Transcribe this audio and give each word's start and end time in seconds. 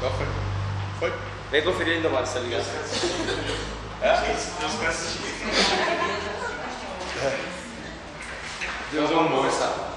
Qual 0.00 0.12
foi? 0.12 0.26
Foi? 1.00 1.12
Vem 1.50 1.62
conferir 1.62 1.94
ainda 1.96 2.08
mais, 2.08 2.32
tá 2.32 2.40
ligado? 2.40 2.64
Deus 8.92 9.10
é 9.10 9.12
Então 9.12 9.20
um 9.22 9.28
vamos 9.28 9.30
monstro. 9.44 9.66
começar. 9.68 9.88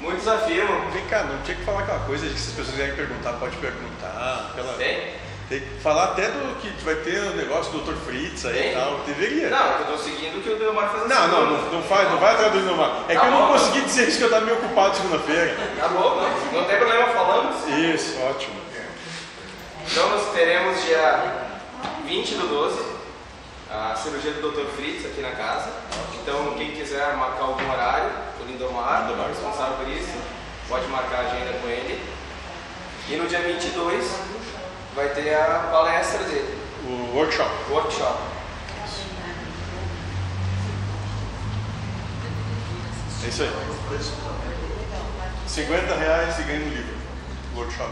Muitos 0.00 0.28
afirmam. 0.28 0.90
Vem 0.90 1.04
cá, 1.06 1.24
não 1.24 1.42
tinha 1.42 1.56
que 1.56 1.64
falar 1.64 1.80
aquela 1.80 2.00
coisa 2.00 2.26
de 2.26 2.34
que 2.34 2.40
se 2.40 2.48
as 2.50 2.54
pessoas 2.56 2.70
quiserem 2.76 2.94
perguntar, 2.96 3.32
pode 3.34 3.56
perguntar. 3.56 4.50
Aquela... 4.52 4.72
Tem? 4.74 5.14
Tem 5.48 5.60
que 5.60 5.80
falar 5.80 6.04
até 6.12 6.26
do 6.28 6.56
que 6.60 6.68
vai 6.84 6.94
ter 6.96 7.20
o 7.22 7.34
negócio 7.34 7.72
do 7.72 7.78
Dr. 7.80 7.96
Fritz 8.04 8.44
aí 8.44 8.52
Tem? 8.52 8.70
e 8.72 8.74
tal. 8.74 8.98
Deveria. 9.06 9.48
Não, 9.48 9.66
eu 9.78 9.86
tô 9.86 9.96
seguindo 9.96 10.38
o 10.38 10.42
que 10.42 10.50
o 10.50 10.58
Delmar 10.58 10.90
faz 10.90 11.08
Não, 11.08 11.26
não, 11.28 11.46
não, 11.50 11.72
não 11.72 11.82
faz, 11.84 12.06
não 12.10 12.18
vai 12.18 12.34
atrás 12.34 12.52
do 12.52 12.58
Inomar. 12.58 13.04
É 13.08 13.14
Tá 13.14 13.20
que 13.20 13.26
eu 13.26 13.30
não 13.30 13.46
bom. 13.46 13.52
consegui 13.54 13.80
dizer 13.80 14.08
isso 14.08 14.18
que 14.18 14.24
eu 14.24 14.30
tava 14.30 14.44
meio 14.44 14.58
ocupado 14.58 14.96
segunda-feira. 14.96 15.56
Tá 15.80 15.88
bom, 15.88 16.16
não, 16.16 16.52
não 16.60 16.64
tem 16.68 16.76
problema. 16.76 17.07
Isso, 17.68 18.18
ótimo. 18.22 18.56
Então 19.90 20.08
nós 20.10 20.32
teremos 20.32 20.82
dia 20.84 21.46
20 22.06 22.34
do 22.34 22.48
12 22.48 22.98
a 23.70 23.94
cirurgia 23.94 24.32
do 24.32 24.50
Dr. 24.50 24.66
Fritz 24.76 25.04
aqui 25.04 25.20
na 25.20 25.32
casa. 25.32 25.70
Então 26.14 26.54
quem 26.56 26.72
quiser 26.72 27.14
marcar 27.16 27.44
algum 27.44 27.70
horário, 27.70 28.10
o 28.40 28.44
Lindomar, 28.44 29.02
Lindomar. 29.02 29.28
responsável 29.28 29.76
por 29.76 29.88
isso, 29.88 30.16
pode 30.68 30.86
marcar 30.88 31.18
a 31.18 31.20
agenda 31.30 31.58
com 31.60 31.68
ele. 31.68 32.02
E 33.08 33.16
no 33.16 33.26
dia 33.26 33.40
22 33.40 34.04
vai 34.94 35.08
ter 35.10 35.34
a 35.34 35.68
palestra 35.70 36.24
dele, 36.24 36.58
O 36.84 37.16
workshop. 37.16 37.50
workshop. 37.70 38.18
É 43.24 43.28
isso 43.28 43.42
aí. 43.42 43.50
50 45.46 45.94
reais 45.94 46.38
e 46.38 46.42
ganha 46.42 46.60
um 46.60 46.68
livro. 46.68 46.97
Workshop. 47.58 47.90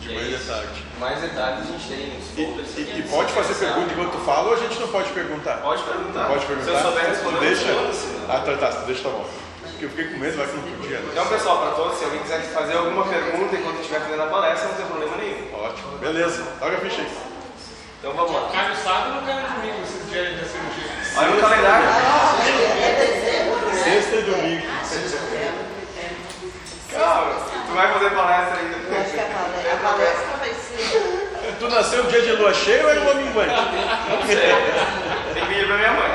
De 0.00 0.08
manhã 0.08 0.20
e 0.28 0.36
de 0.36 0.44
tarde. 0.44 0.84
Mais 1.00 1.20
detalhes 1.20 1.60
a 1.60 1.64
gente 1.72 1.88
tem 1.88 2.06
nos 2.12 2.28
E, 2.36 2.44
folders 2.44 2.68
e- 2.76 2.80
e 2.82 3.02
se 3.02 3.08
pode 3.08 3.32
fazer 3.32 3.54
pergunta 3.54 3.92
enquanto 3.92 4.12
tu 4.12 4.18
fala 4.24 4.48
ou 4.48 4.54
a 4.54 4.58
gente 4.58 4.78
não 4.80 4.88
pode 4.88 5.08
perguntar? 5.12 5.56
Pode 5.62 5.82
perguntar. 5.82 6.24
Pode 6.26 6.46
perguntar? 6.46 6.70
Se 6.70 6.76
eu 6.76 6.82
souber 6.82 7.06
responder, 7.06 7.40
deixa? 7.40 7.66
Ah, 8.28 8.40
tá, 8.44 8.56
tá, 8.56 8.68
tu 8.72 8.86
deixa, 8.86 9.02
tá 9.02 9.08
bom. 9.10 9.26
Porque 9.62 9.84
eu 9.86 9.90
fiquei 9.90 10.04
com 10.12 10.18
medo, 10.18 10.36
vai 10.36 10.46
que 10.46 10.56
não 10.56 10.62
podia. 10.76 10.98
né? 10.98 11.08
Então, 11.10 11.26
pessoal, 11.26 11.58
para 11.58 11.70
todos, 11.72 11.98
se 11.98 12.04
alguém 12.04 12.20
quiser 12.20 12.40
fazer 12.52 12.76
alguma 12.76 13.04
pergunta 13.06 13.56
enquanto 13.56 13.80
estiver 13.80 14.00
fazendo 14.00 14.22
a 14.22 14.26
palestra, 14.26 14.68
não 14.68 14.74
tem 14.76 14.86
problema 14.86 15.16
nenhum. 15.16 15.54
Ótimo. 15.54 15.98
Beleza. 15.98 16.42
Toca 16.60 16.76
a 16.76 16.80
ficha 16.80 17.00
aí. 17.00 17.10
Então 18.00 18.12
vamos 18.12 18.32
lá. 18.32 18.48
Cai 18.52 18.68
no 18.68 18.76
sábado 18.76 19.16
ou 19.16 19.22
cai 19.22 19.40
no 19.42 19.48
domingo, 19.48 19.78
vocês 19.86 20.04
querem 20.12 20.36
da 20.36 20.44
cirurgia? 20.44 20.84
Olha 21.16 21.28
no 21.30 21.40
calendário. 21.40 21.86
Sexta 23.82 24.16
e 24.16 24.22
domingo. 24.22 24.66
Calma, 26.92 27.34
tu 27.66 27.72
vai 27.74 27.92
fazer 27.92 28.10
palestra 28.10 28.58
ainda. 28.60 28.76
Acho 29.00 29.10
que 29.10 29.20
a 29.20 29.24
palestra, 29.24 29.72
a 29.72 29.76
palestra 29.76 30.36
vai 30.38 30.54
ser. 30.54 31.56
Tu 31.58 31.68
nasceu 31.68 32.04
no 32.04 32.10
dia 32.10 32.22
de 32.36 32.42
lua 32.42 32.54
cheia 32.54 32.82
ou 32.84 32.90
era 32.90 33.00
lua 33.00 33.14
minguante? 33.14 33.54
Não 33.54 34.26
sei. 34.26 34.36
Tem 35.34 35.42
que 35.42 35.48
pedir 35.48 35.66
pra 35.66 35.76
minha 35.76 35.92
mãe. 35.92 36.10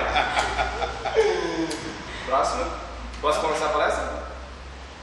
Próximo. 2.25 2.65
Posso 3.21 3.39
começar 3.41 3.65
a 3.65 3.69
palestra? 3.69 4.19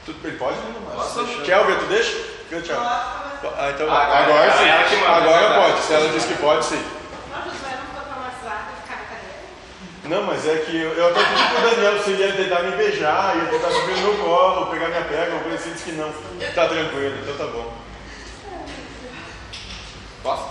Tu, 0.05 0.15
ele 0.23 0.37
pode 0.37 0.57
não? 0.57 0.73
Posso. 0.95 1.23
Deixa. 1.23 1.41
Kelvin, 1.43 1.75
tu 1.75 1.85
deixa? 1.85 2.11
Fica, 2.49 2.61
tchau. 2.61 2.77
Ah, 2.79 3.69
então 3.69 3.87
Ah, 3.91 4.03
agora- 4.03 4.23
agora, 4.23 4.51
sim. 4.53 4.89
que 4.89 4.95
manda, 4.95 5.11
agora 5.13 5.35
é 5.35 5.49
verdade. 5.49 5.71
pode. 5.73 5.81
Se 5.85 5.93
ela 5.93 6.09
diz 6.09 6.25
que 6.25 6.33
pode, 6.35 6.65
sim. 6.65 6.83
Mas 10.09 10.11
não 10.11 10.23
mas 10.23 10.47
é 10.47 10.55
que 10.59 10.75
eu, 10.81 10.93
eu 10.93 11.09
até 11.09 11.19
pedi 11.21 11.43
pro 11.43 11.69
Daniel 11.69 12.01
se 12.01 12.11
ele 12.11 12.23
ia 12.25 12.31
tentar 12.33 12.63
me 12.63 12.71
beijar, 12.77 13.35
ia 13.35 13.45
tentar 13.49 13.69
subir 13.69 13.91
no 13.97 14.13
meu 14.13 14.23
colo, 14.23 14.67
pegar 14.67 14.87
minha 14.87 15.01
perna, 15.03 15.35
uma 15.35 15.43
coisa 15.43 15.57
assim, 15.57 15.71
disse 15.73 15.83
que 15.83 15.91
não. 15.91 16.09
Tá 16.55 16.65
tranquilo, 16.69 17.17
então 17.21 17.35
tá 17.35 17.51
bom. 17.51 17.73
Posso? 20.23 20.43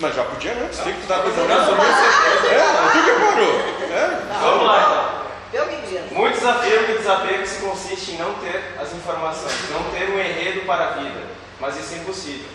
Mas 0.00 0.14
já 0.14 0.24
podia 0.24 0.52
antes, 0.52 0.78
tem 0.80 0.94
que 0.94 1.00
tu 1.02 1.06
tava 1.06 1.30
demorando 1.30 1.70
também. 1.70 1.86
É, 1.86 2.90
tu 2.92 3.04
que 3.04 3.20
parou. 3.20 3.54
É. 3.92 4.22
Vamos 4.40 4.66
lá 4.66 4.80
então. 4.80 5.22
Eu 5.52 5.66
me 5.66 5.86
digo. 5.86 6.14
Muitos 6.14 6.44
afirmam 6.44 6.84
que 6.84 6.92
o 6.92 6.98
desapego 6.98 7.46
se 7.46 7.60
consiste 7.60 8.12
em 8.12 8.18
não 8.18 8.34
ter 8.34 8.74
as 8.80 8.92
informações, 8.94 9.70
não 9.70 9.84
ter 9.90 10.08
um 10.08 10.18
enredo 10.18 10.62
para 10.66 10.88
a 10.88 10.90
vida, 10.92 11.20
mas 11.60 11.78
isso 11.78 11.94
é 11.94 11.98
impossível. 11.98 12.48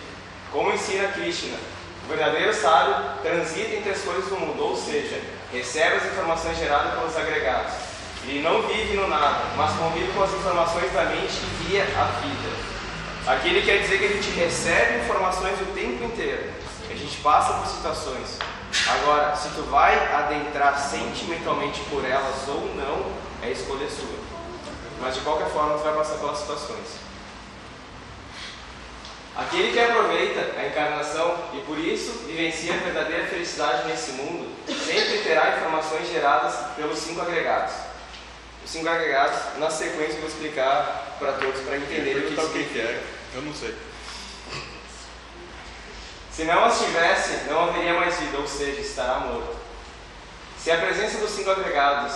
Como 0.52 0.72
ensina 0.72 1.08
Krishna, 1.08 1.56
o 2.04 2.08
verdadeiro 2.08 2.52
sábio 2.52 2.96
transita 3.22 3.76
entre 3.76 3.90
as 3.90 4.00
coisas 4.00 4.24
do 4.26 4.36
mundo, 4.36 4.62
ou 4.62 4.76
seja, 4.76 5.20
recebe 5.52 5.96
as 5.96 6.06
informações 6.06 6.58
geradas 6.58 6.94
pelos 6.94 7.16
agregados. 7.16 7.72
Ele 8.26 8.42
não 8.42 8.62
vive 8.62 8.96
no 8.96 9.06
nada, 9.06 9.44
mas 9.56 9.72
convive 9.76 10.12
com 10.12 10.22
as 10.22 10.32
informações 10.32 10.92
da 10.92 11.04
mente 11.04 11.34
e 11.34 11.64
guia 11.64 11.82
a 11.82 12.04
vida. 12.20 12.68
Aqui 13.26 13.48
ele 13.48 13.62
quer 13.62 13.82
dizer 13.82 13.98
que 13.98 14.04
a 14.06 14.08
gente 14.08 14.30
recebe 14.30 15.04
informações 15.04 15.60
o 15.60 15.66
tempo 15.66 16.04
inteiro, 16.04 16.50
a 16.92 16.96
gente 16.96 17.16
passa 17.18 17.54
por 17.54 17.66
situações. 17.66 18.38
Agora, 18.86 19.34
se 19.36 19.48
tu 19.50 19.62
vai 19.62 19.94
adentrar 20.14 20.78
sentimentalmente 20.78 21.80
por 21.90 22.04
elas 22.04 22.46
ou 22.48 22.74
não, 22.74 23.12
é 23.42 23.50
escolha 23.50 23.88
sua. 23.88 24.18
Mas 25.00 25.14
de 25.14 25.20
qualquer 25.20 25.48
forma, 25.48 25.78
tu 25.78 25.84
vai 25.84 25.94
passar 25.94 26.18
pelas 26.18 26.38
situações. 26.38 27.08
Aquele 29.36 29.72
que 29.72 29.78
aproveita 29.78 30.58
a 30.58 30.66
encarnação 30.66 31.36
e 31.54 31.60
por 31.60 31.78
isso 31.78 32.24
vivencia 32.26 32.74
a 32.74 32.78
verdadeira 32.78 33.26
felicidade 33.28 33.86
nesse 33.86 34.12
mundo, 34.12 34.52
sempre 34.66 35.18
terá 35.18 35.56
informações 35.56 36.10
geradas 36.10 36.54
pelos 36.74 36.98
cinco 36.98 37.20
agregados. 37.20 37.72
Os 38.64 38.70
cinco 38.70 38.88
agregados, 38.88 39.38
na 39.58 39.70
sequência, 39.70 40.14
eu 40.14 40.22
vou 40.22 40.28
explicar 40.28 41.16
para 41.20 41.34
todos 41.34 41.60
para 41.60 41.76
entenderem 41.76 42.26
o 42.26 42.48
que 42.50 42.64
que 42.64 42.80
é, 42.80 43.00
eu 43.34 43.42
não 43.42 43.54
sei. 43.54 43.76
Se 46.38 46.44
não 46.44 46.66
as 46.66 46.78
tivesse, 46.78 47.50
não 47.50 47.64
haveria 47.64 47.94
mais 47.94 48.16
vida, 48.16 48.38
ou 48.38 48.46
seja, 48.46 48.80
estará 48.80 49.18
morto. 49.18 49.56
Se 50.56 50.70
a 50.70 50.76
presença 50.76 51.18
dos 51.18 51.30
cinco 51.30 51.50
agregados 51.50 52.12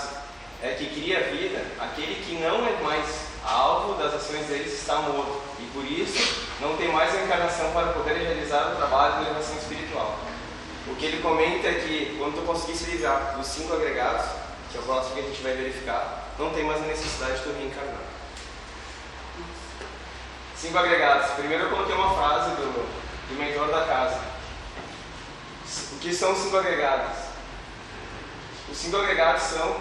é 0.62 0.74
que 0.74 0.86
cria 0.90 1.32
vida, 1.32 1.60
aquele 1.80 2.24
que 2.24 2.36
não 2.36 2.64
é 2.64 2.80
mais 2.84 3.04
alvo 3.44 4.00
das 4.00 4.14
ações 4.14 4.46
deles 4.46 4.74
está 4.74 4.98
morto, 4.98 5.42
e 5.58 5.64
por 5.72 5.84
isso 5.84 6.46
não 6.60 6.76
tem 6.76 6.92
mais 6.92 7.12
a 7.12 7.24
encarnação 7.24 7.72
para 7.72 7.94
poder 7.94 8.14
realizar 8.18 8.70
o 8.70 8.76
trabalho 8.76 9.16
de 9.16 9.30
elevação 9.30 9.56
espiritual. 9.56 10.16
O 10.86 10.94
que 10.94 11.06
ele 11.06 11.20
comenta 11.20 11.66
é 11.66 11.74
que 11.80 12.14
quando 12.16 12.36
tu 12.36 12.46
conseguir 12.46 12.76
se 12.76 12.92
livrar 12.92 13.34
dos 13.36 13.48
cinco 13.48 13.74
agregados, 13.74 14.24
que 14.70 14.78
é 14.78 14.80
o 14.80 14.84
próximo 14.84 15.16
que 15.16 15.20
a 15.20 15.24
gente 15.24 15.42
vai 15.42 15.54
verificar, 15.54 16.28
não 16.38 16.50
tem 16.50 16.62
mais 16.62 16.80
a 16.80 16.86
necessidade 16.86 17.38
de 17.38 17.42
tu 17.42 17.52
reencarnar. 17.58 18.02
Cinco 20.56 20.78
agregados. 20.78 21.32
Primeiro 21.32 21.64
eu 21.64 21.70
coloquei 21.70 21.96
uma 21.96 22.14
frase 22.14 22.50
do, 22.50 23.02
do 23.28 23.34
mentor 23.34 23.68
da 23.68 23.84
casa. 23.86 24.20
O 25.92 25.98
que 25.98 26.12
são 26.12 26.32
os 26.32 26.38
cinco 26.38 26.56
agregados? 26.56 27.18
Os 28.70 28.76
cinco 28.76 28.96
agregados 28.96 29.42
são, 29.42 29.76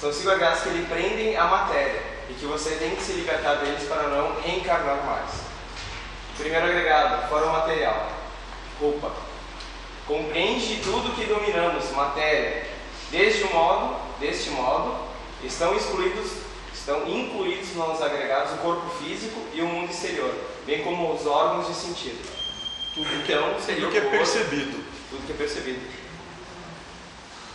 são 0.00 0.12
cinco 0.12 0.30
agregados 0.30 0.62
que 0.62 0.70
lhe 0.70 0.86
prendem 0.86 1.36
a 1.36 1.44
matéria 1.44 2.02
e 2.28 2.34
que 2.34 2.46
você 2.46 2.76
tem 2.76 2.94
que 2.94 3.02
se 3.02 3.12
libertar 3.12 3.56
deles 3.56 3.88
para 3.88 4.04
não 4.04 4.40
reencarnar 4.40 5.04
mais. 5.04 5.30
Primeiro 6.36 6.66
agregado, 6.66 7.28
forma 7.28 7.52
material, 7.52 8.10
roupa. 8.80 9.12
Compreende 10.06 10.80
tudo 10.82 11.14
que 11.14 11.26
dominamos, 11.26 11.90
matéria. 11.92 12.66
Deste 13.10 13.44
modo, 13.52 13.96
deste 14.18 14.50
modo, 14.50 14.96
estão 15.42 15.74
excluídos, 15.76 16.43
estão 16.84 17.08
incluídos 17.08 17.74
nos 17.74 18.02
agregados 18.02 18.52
o 18.52 18.56
corpo 18.58 18.86
físico 19.02 19.40
e 19.54 19.62
o 19.62 19.66
mundo 19.66 19.90
exterior, 19.90 20.34
bem 20.66 20.84
como 20.84 21.14
os 21.14 21.26
órgãos 21.26 21.66
de 21.66 21.74
sentido. 21.74 22.22
Tudo 22.92 23.08
que, 23.24 23.32
Então, 23.32 23.58
seria 23.58 23.80
tudo 23.80 23.92
que 23.92 23.96
é 23.96 24.00
corpo. 24.02 24.16
percebido. 24.18 24.84
Tudo 25.08 25.26
que 25.26 25.32
é 25.32 25.36
percebido. 25.36 25.80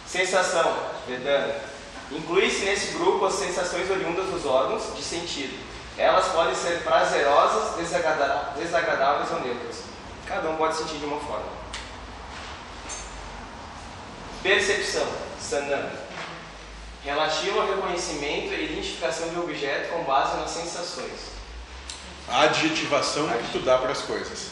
Sensação, 0.08 0.76
Vedana. 1.08 1.56
Inclui-se 2.12 2.66
nesse 2.66 2.94
grupo 2.98 3.24
as 3.26 3.36
sensações 3.36 3.88
oriundas 3.92 4.26
dos 4.32 4.44
órgãos 4.48 4.96
de 4.96 5.04
sentido. 5.04 5.56
Elas 5.96 6.30
podem 6.30 6.56
ser 6.56 6.82
prazerosas, 6.84 7.76
desagradáveis 7.76 9.32
ou 9.32 9.42
neutras. 9.42 9.84
Cada 10.26 10.50
um 10.50 10.56
pode 10.56 10.76
sentir 10.76 10.98
de 10.98 11.06
uma 11.06 11.20
forma. 11.20 11.46
Percepção, 14.42 15.06
Sanam. 15.40 16.09
Relativo 17.04 17.60
ao 17.60 17.68
reconhecimento 17.68 18.54
e 18.54 18.66
identificação 18.66 19.30
de 19.30 19.40
objeto 19.40 19.94
com 19.94 20.04
base 20.04 20.38
nas 20.38 20.50
sensações. 20.50 21.32
A 22.28 22.42
adjetivação 22.42 23.30
que 23.38 23.52
tu 23.54 23.60
dá 23.60 23.78
para 23.78 23.92
as 23.92 24.02
coisas. 24.02 24.50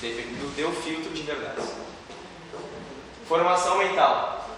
Depende 0.00 0.34
do 0.36 0.54
teu 0.56 0.72
filtro 0.72 1.12
de 1.12 1.22
verdade. 1.22 1.60
Formação 3.28 3.78
mental. 3.78 4.48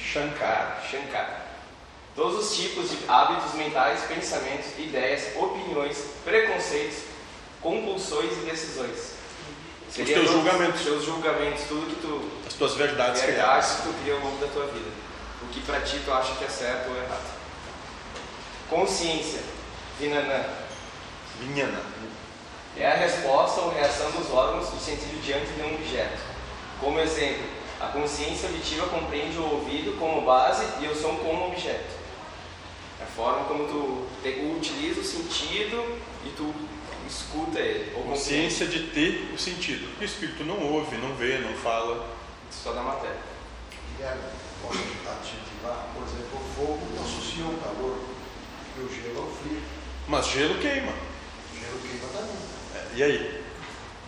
Shankar. 0.00 0.82
Shankar. 0.88 1.46
Todos 2.14 2.46
os 2.46 2.56
tipos 2.56 2.88
de 2.88 2.98
hábitos 3.06 3.52
mentais, 3.54 4.04
pensamentos, 4.04 4.68
ideias, 4.78 5.36
opiniões, 5.36 5.98
preconceitos, 6.24 7.00
compulsões 7.60 8.32
e 8.32 8.50
decisões. 8.50 9.12
teus 9.94 10.08
todos 10.08 10.30
julgamentos. 10.30 10.80
Os 10.80 10.86
teus 10.86 11.04
julgamentos, 11.04 11.64
tudo 11.64 11.94
que 11.94 12.00
tu. 12.00 12.30
As 12.46 12.54
tuas 12.54 12.74
verdades 12.74 13.20
verdades 13.20 13.72
que 13.72 13.82
tu 13.82 13.94
cria 14.00 14.14
ao 14.14 14.20
longo 14.20 14.38
da 14.38 14.46
tua 14.46 14.66
vida. 14.68 14.88
Que 15.56 15.62
pra 15.62 15.80
ti 15.80 16.00
tu 16.04 16.12
acha 16.12 16.34
que 16.34 16.44
é 16.44 16.48
certo 16.48 16.90
ou 16.90 16.96
errado. 16.96 17.34
Consciência. 18.68 19.40
Vinanã. 19.98 20.44
Vinhana. 21.40 21.80
É 22.76 22.86
a 22.92 22.94
resposta 22.96 23.62
ou 23.62 23.70
reação 23.72 24.10
dos 24.10 24.30
órgãos 24.30 24.68
do 24.68 24.78
sentido 24.78 25.18
diante 25.24 25.50
de 25.52 25.62
um 25.62 25.74
objeto. 25.76 26.18
Como 26.78 27.00
exemplo, 27.00 27.44
a 27.80 27.86
consciência 27.86 28.48
auditiva 28.50 28.86
compreende 28.88 29.38
o 29.38 29.44
ouvido 29.50 29.98
como 29.98 30.20
base 30.26 30.62
e 30.80 30.86
o 30.86 30.94
som 30.94 31.16
como 31.16 31.46
objeto. 31.46 31.96
É 33.00 33.04
a 33.04 33.06
forma 33.06 33.44
como 33.44 33.66
tu 33.66 34.06
te- 34.22 34.40
utiliza 34.58 35.00
o 35.00 35.04
sentido 35.04 35.98
e 36.24 36.28
tu 36.36 36.54
escuta 37.08 37.58
ele. 37.60 37.94
Ou 37.96 38.02
Consciência 38.04 38.66
de 38.66 38.88
ter 38.88 39.30
o 39.34 39.38
sentido. 39.38 39.88
O 39.98 40.04
espírito 40.04 40.44
não 40.44 40.60
ouve, 40.72 40.96
não 40.98 41.14
vê, 41.14 41.38
não 41.38 41.54
fala. 41.54 42.06
Só 42.50 42.72
da 42.72 42.82
matéria. 42.82 43.16
E 43.98 44.02
é, 44.72 45.10
adjetivar, 45.10 45.86
por 45.94 46.02
exemplo, 46.06 46.38
o 46.40 46.54
fogo 46.54 46.86
associa 47.02 47.44
ao 47.44 47.54
calor 47.54 47.98
e 48.76 48.80
o 48.80 48.88
gelo 48.88 49.22
ao 49.22 49.30
frio. 49.30 49.62
Mas 50.08 50.26
gelo 50.26 50.58
queima. 50.58 50.92
O 50.92 51.58
gelo 51.58 51.78
queima 51.80 52.08
também. 52.12 52.36
É, 52.74 52.86
E 52.94 53.02
aí? 53.02 53.44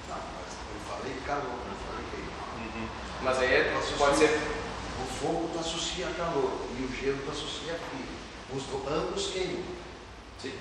Não, 0.09 0.17
mas 0.17 0.51
eu 0.55 0.81
falei 0.89 1.15
calor, 1.27 1.59
eu 1.67 1.77
falei 1.87 2.05
queima. 2.11 2.89
Mas 3.23 3.39
aí 3.39 3.53
é- 3.55 3.81
pode 3.99 4.17
ser. 4.19 4.39
O 4.99 5.07
fogo 5.21 5.51
tu 5.53 5.59
associa 5.59 6.09
a 6.09 6.13
calor 6.15 6.67
e 6.79 6.83
o 6.83 6.97
gelo 6.97 7.19
tu 7.25 7.31
associa 7.31 7.73
a 7.75 7.79
frio. 7.79 8.07
Os 8.55 8.63
do- 8.65 8.89
ambos 8.89 9.27
queimam. 9.33 9.63
Sim, 10.41 10.53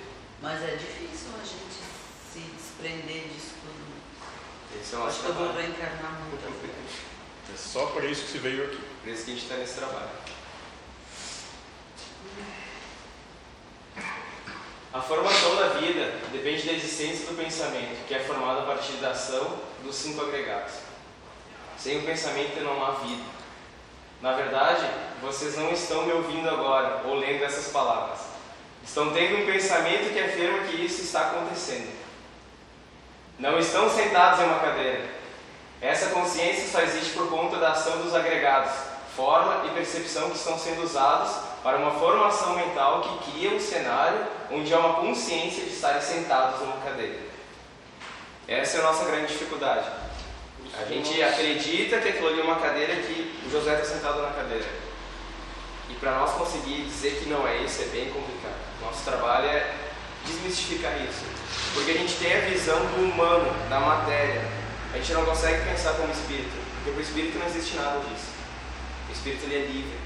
Mas 0.41 0.61
é 0.63 0.75
difícil 0.75 1.29
a 1.39 1.43
gente 1.43 1.77
se 2.33 2.39
desprender 2.39 3.27
disso 3.29 3.53
tudo. 3.61 4.81
esse 4.81 4.93
é 4.95 4.97
o 4.97 5.03
Acho 5.05 5.19
que 5.21 5.25
eu 5.27 5.33
vou 5.33 5.45
trabalho. 5.45 5.67
reencarnar 5.67 6.11
muito. 6.19 6.43
É 7.53 7.57
só 7.57 7.85
para 7.87 8.05
isso 8.05 8.23
que 8.23 8.31
você 8.31 8.39
veio 8.39 8.65
aqui. 8.65 8.79
Por 9.03 9.09
isso 9.09 9.25
que 9.25 9.31
a 9.31 9.33
gente 9.33 9.43
está 9.43 9.55
nesse 9.55 9.75
trabalho. 9.75 10.09
A 14.93 15.01
formação 15.01 15.55
da 15.55 15.67
vida 15.79 16.13
depende 16.31 16.65
da 16.65 16.73
existência 16.73 17.27
do 17.27 17.37
pensamento, 17.37 18.05
que 18.07 18.15
é 18.15 18.19
formado 18.19 18.61
a 18.61 18.65
partir 18.65 18.93
da 18.93 19.11
ação 19.11 19.59
dos 19.83 19.95
cinco 19.95 20.21
agregados. 20.21 20.73
Sem 21.77 21.99
o 21.99 22.03
pensamento 22.03 22.59
não 22.61 22.83
há 22.83 22.91
vida. 22.91 23.23
Na 24.21 24.33
verdade, 24.33 24.89
vocês 25.21 25.55
não 25.55 25.71
estão 25.71 26.05
me 26.05 26.13
ouvindo 26.13 26.49
agora 26.49 27.03
ou 27.05 27.15
lendo 27.15 27.43
essas 27.43 27.71
palavras. 27.71 28.21
Estão 28.83 29.13
tendo 29.13 29.43
um 29.43 29.45
pensamento 29.45 30.11
que 30.11 30.19
afirma 30.19 30.65
que 30.65 30.83
isso 30.83 31.01
está 31.01 31.27
acontecendo. 31.27 31.95
Não 33.37 33.59
estão 33.59 33.89
sentados 33.89 34.39
em 34.39 34.45
uma 34.45 34.59
cadeira. 34.59 35.16
Essa 35.81 36.07
consciência 36.07 36.67
só 36.67 36.81
existe 36.81 37.13
por 37.13 37.29
conta 37.29 37.57
da 37.57 37.71
ação 37.71 38.01
dos 38.01 38.15
agregados, 38.15 38.71
forma 39.15 39.65
e 39.67 39.69
percepção 39.71 40.29
que 40.29 40.37
estão 40.37 40.57
sendo 40.57 40.83
usados 40.83 41.31
para 41.63 41.77
uma 41.77 41.91
formação 41.91 42.55
mental 42.55 43.01
que 43.01 43.31
cria 43.31 43.51
um 43.51 43.59
cenário 43.59 44.25
onde 44.51 44.73
há 44.73 44.79
uma 44.79 44.95
consciência 44.95 45.63
de 45.63 45.71
estarem 45.71 46.01
sentados 46.01 46.61
numa 46.61 46.77
cadeira. 46.77 47.19
Essa 48.47 48.77
é 48.77 48.79
a 48.79 48.83
nossa 48.83 49.05
grande 49.05 49.27
dificuldade. 49.27 49.87
A 50.79 50.85
gente 50.85 51.21
acredita 51.21 51.99
que 51.99 52.09
aquilo 52.09 52.27
ali 52.27 52.39
é 52.39 52.43
uma 52.43 52.59
cadeira 52.59 52.95
que 52.95 53.43
o 53.45 53.51
José 53.51 53.73
está 53.73 53.95
sentado 53.95 54.21
na 54.21 54.29
cadeira. 54.29 54.65
E 55.89 55.93
para 55.95 56.11
nós 56.15 56.31
conseguir 56.31 56.83
dizer 56.83 57.19
que 57.19 57.29
não 57.29 57.47
é 57.47 57.57
isso 57.57 57.81
é 57.81 57.85
bem 57.85 58.09
complicado. 58.09 58.55
Nosso 58.81 59.03
trabalho 59.03 59.47
é 59.47 59.73
desmistificar 60.25 60.93
isso. 61.01 61.23
Porque 61.73 61.91
a 61.91 61.93
gente 61.95 62.15
tem 62.15 62.35
a 62.35 62.41
visão 62.41 62.79
do 62.79 63.03
humano, 63.03 63.53
da 63.69 63.79
matéria. 63.79 64.56
A 64.93 64.97
gente 64.97 65.13
não 65.13 65.25
consegue 65.25 65.63
pensar 65.69 65.93
como 65.95 66.11
espírito. 66.11 66.51
Porque 66.75 66.91
para 66.91 66.99
o 66.99 67.01
espírito 67.03 67.37
não 67.37 67.45
existe 67.47 67.75
nada 67.75 67.99
disso. 67.99 68.31
O 69.09 69.11
espírito 69.11 69.43
ele 69.45 69.55
é 69.55 69.65
livre, 69.67 69.97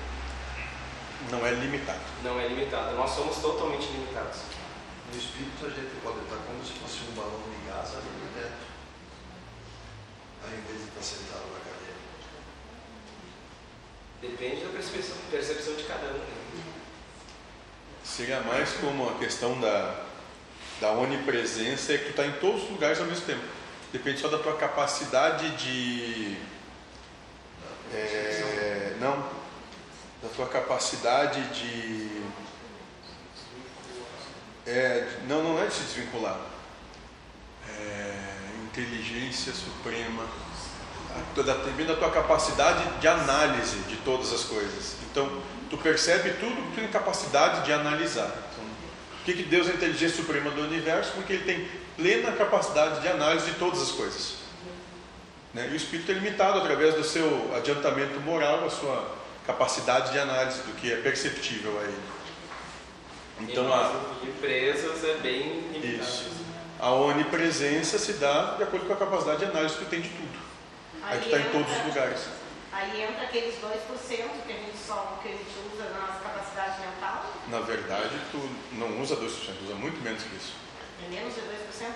Não 1.31 1.45
é 1.45 1.51
limitado. 1.51 1.99
não 2.23 2.39
é 2.39 2.47
limitado. 2.47 2.95
Nós 2.95 3.09
somos 3.11 3.37
totalmente 3.37 3.87
limitados. 3.87 4.39
No 5.11 5.17
espírito 5.19 5.65
a 5.65 5.69
gente 5.69 5.99
pode 6.03 6.19
estar 6.19 6.37
como 6.47 6.63
se 6.65 6.73
fosse 6.73 6.99
um 7.09 7.15
balão 7.15 7.39
de 7.49 7.67
gás 7.69 7.89
ali 7.95 8.05
no 8.07 8.41
teto. 8.41 8.71
Ao 10.43 10.49
invés 10.49 10.77
de 10.83 10.87
estar 10.89 11.01
sentado 11.01 11.45
na 11.53 11.59
cadeira. 11.59 11.99
Depende 14.21 14.65
da 14.65 14.69
percepção, 14.71 15.15
percepção 15.29 15.75
de 15.75 15.83
cada 15.83 16.07
um. 16.07 16.13
né? 16.13 16.63
Seria 18.03 18.39
mais 18.41 18.71
como 18.73 19.09
a 19.09 19.13
questão 19.15 19.59
da, 19.59 20.05
da 20.79 20.91
onipresença, 20.91 21.93
é 21.93 21.97
que 21.97 22.05
tu 22.05 22.09
está 22.11 22.25
em 22.25 22.33
todos 22.33 22.63
os 22.63 22.69
lugares 22.71 22.99
ao 22.99 23.05
mesmo 23.05 23.25
tempo. 23.25 23.43
Depende 23.91 24.21
só 24.21 24.29
da 24.29 24.39
tua 24.39 24.55
capacidade 24.55 25.49
de. 25.57 26.37
é, 27.93 28.95
não. 28.99 29.17
Da 30.23 30.29
tua 30.33 30.47
capacidade 30.47 31.41
de. 31.49 32.23
É, 34.65 35.07
não, 35.27 35.43
não 35.43 35.61
é 35.61 35.65
de 35.65 35.73
se 35.73 35.83
desvincular. 35.83 36.39
É, 37.69 38.31
inteligência 38.63 39.51
suprema. 39.53 40.25
Depende 41.35 41.85
da 41.85 41.97
tua 41.97 42.11
capacidade 42.11 42.99
de 42.99 43.07
análise 43.07 43.77
de 43.79 43.97
todas 43.97 44.31
as 44.31 44.43
coisas. 44.43 44.95
Então, 45.09 45.41
tu 45.69 45.77
percebe 45.77 46.31
tudo 46.39 46.55
que 46.69 46.75
tu 46.75 46.75
tem 46.75 46.87
capacidade 46.87 47.65
de 47.65 47.73
analisar. 47.73 48.27
Então, 48.27 48.63
por 49.21 49.25
que, 49.25 49.33
que 49.33 49.43
Deus 49.43 49.67
é 49.67 49.71
a 49.71 49.75
inteligência 49.75 50.17
suprema 50.17 50.49
do 50.49 50.63
universo? 50.63 51.11
Porque 51.11 51.33
ele 51.33 51.43
tem 51.43 51.67
plena 51.95 52.31
capacidade 52.31 53.01
de 53.01 53.07
análise 53.07 53.51
de 53.51 53.57
todas 53.59 53.79
as 53.79 53.91
coisas. 53.91 54.37
Né? 55.53 55.67
E 55.69 55.73
o 55.73 55.75
espírito 55.75 56.11
é 56.11 56.15
limitado 56.15 56.57
através 56.57 56.95
do 56.95 57.03
seu 57.03 57.55
adiantamento 57.55 58.19
moral, 58.21 58.65
a 58.65 58.69
sua 58.71 59.15
capacidade 59.45 60.11
de 60.11 60.17
análise 60.17 60.61
do 60.63 60.75
que 60.75 60.91
é 60.91 60.95
perceptível 60.95 61.79
a 61.79 61.83
ele. 61.83 61.99
Então, 63.41 63.69
e 63.69 63.71
a, 63.71 63.93
é 65.07 65.17
bem 65.17 65.69
limitado. 65.71 66.03
isso. 66.03 66.31
A 66.79 66.91
onipresença 66.91 67.99
se 67.99 68.13
dá 68.13 68.55
de 68.55 68.63
acordo 68.63 68.87
com 68.87 68.93
a 68.93 68.97
capacidade 68.97 69.37
de 69.37 69.45
análise 69.45 69.75
que 69.75 69.85
tu 69.85 69.89
tem 69.89 70.01
de 70.01 70.09
tudo. 70.09 70.39
Aí 71.03 71.19
tu 71.19 71.25
está 71.25 71.37
em 71.37 71.51
todos 71.51 71.71
os 71.71 71.85
lugares. 71.85 72.40
Aí 72.81 73.03
entra 73.03 73.25
aqueles 73.25 73.55
2% 73.55 73.61
que 74.47 74.51
a 74.51 74.55
gente 74.55 74.77
só 74.77 75.19
que 75.21 75.27
a 75.27 75.31
gente 75.31 75.53
usa 75.71 75.83
na 75.91 75.99
nossa 75.99 76.19
capacidade 76.19 76.81
mental. 76.81 77.25
Na 77.47 77.59
verdade, 77.59 78.09
tu 78.31 78.49
não 78.73 78.99
usa 78.99 79.15
2%, 79.15 79.21
usa 79.63 79.75
muito 79.75 80.03
menos 80.03 80.23
que 80.23 80.35
isso. 80.35 80.53
É 81.05 81.09
menos 81.09 81.35
de 81.35 81.41
2% 81.41 81.45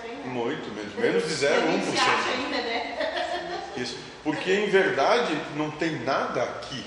ainda. 0.04 0.28
Muito 0.28 0.72
menos. 0.72 0.94
Menos 0.94 1.24
de 1.24 1.46
A 1.46 1.60
gente 1.60 1.86
se 1.86 1.98
acha 1.98 2.30
0,1%. 2.30 2.34
ainda, 2.34 2.56
né? 2.56 3.72
Isso. 3.76 3.98
Porque 4.22 4.52
em 4.52 4.70
verdade 4.70 5.36
não 5.56 5.72
tem 5.72 6.00
nada 6.04 6.42
aqui. 6.44 6.84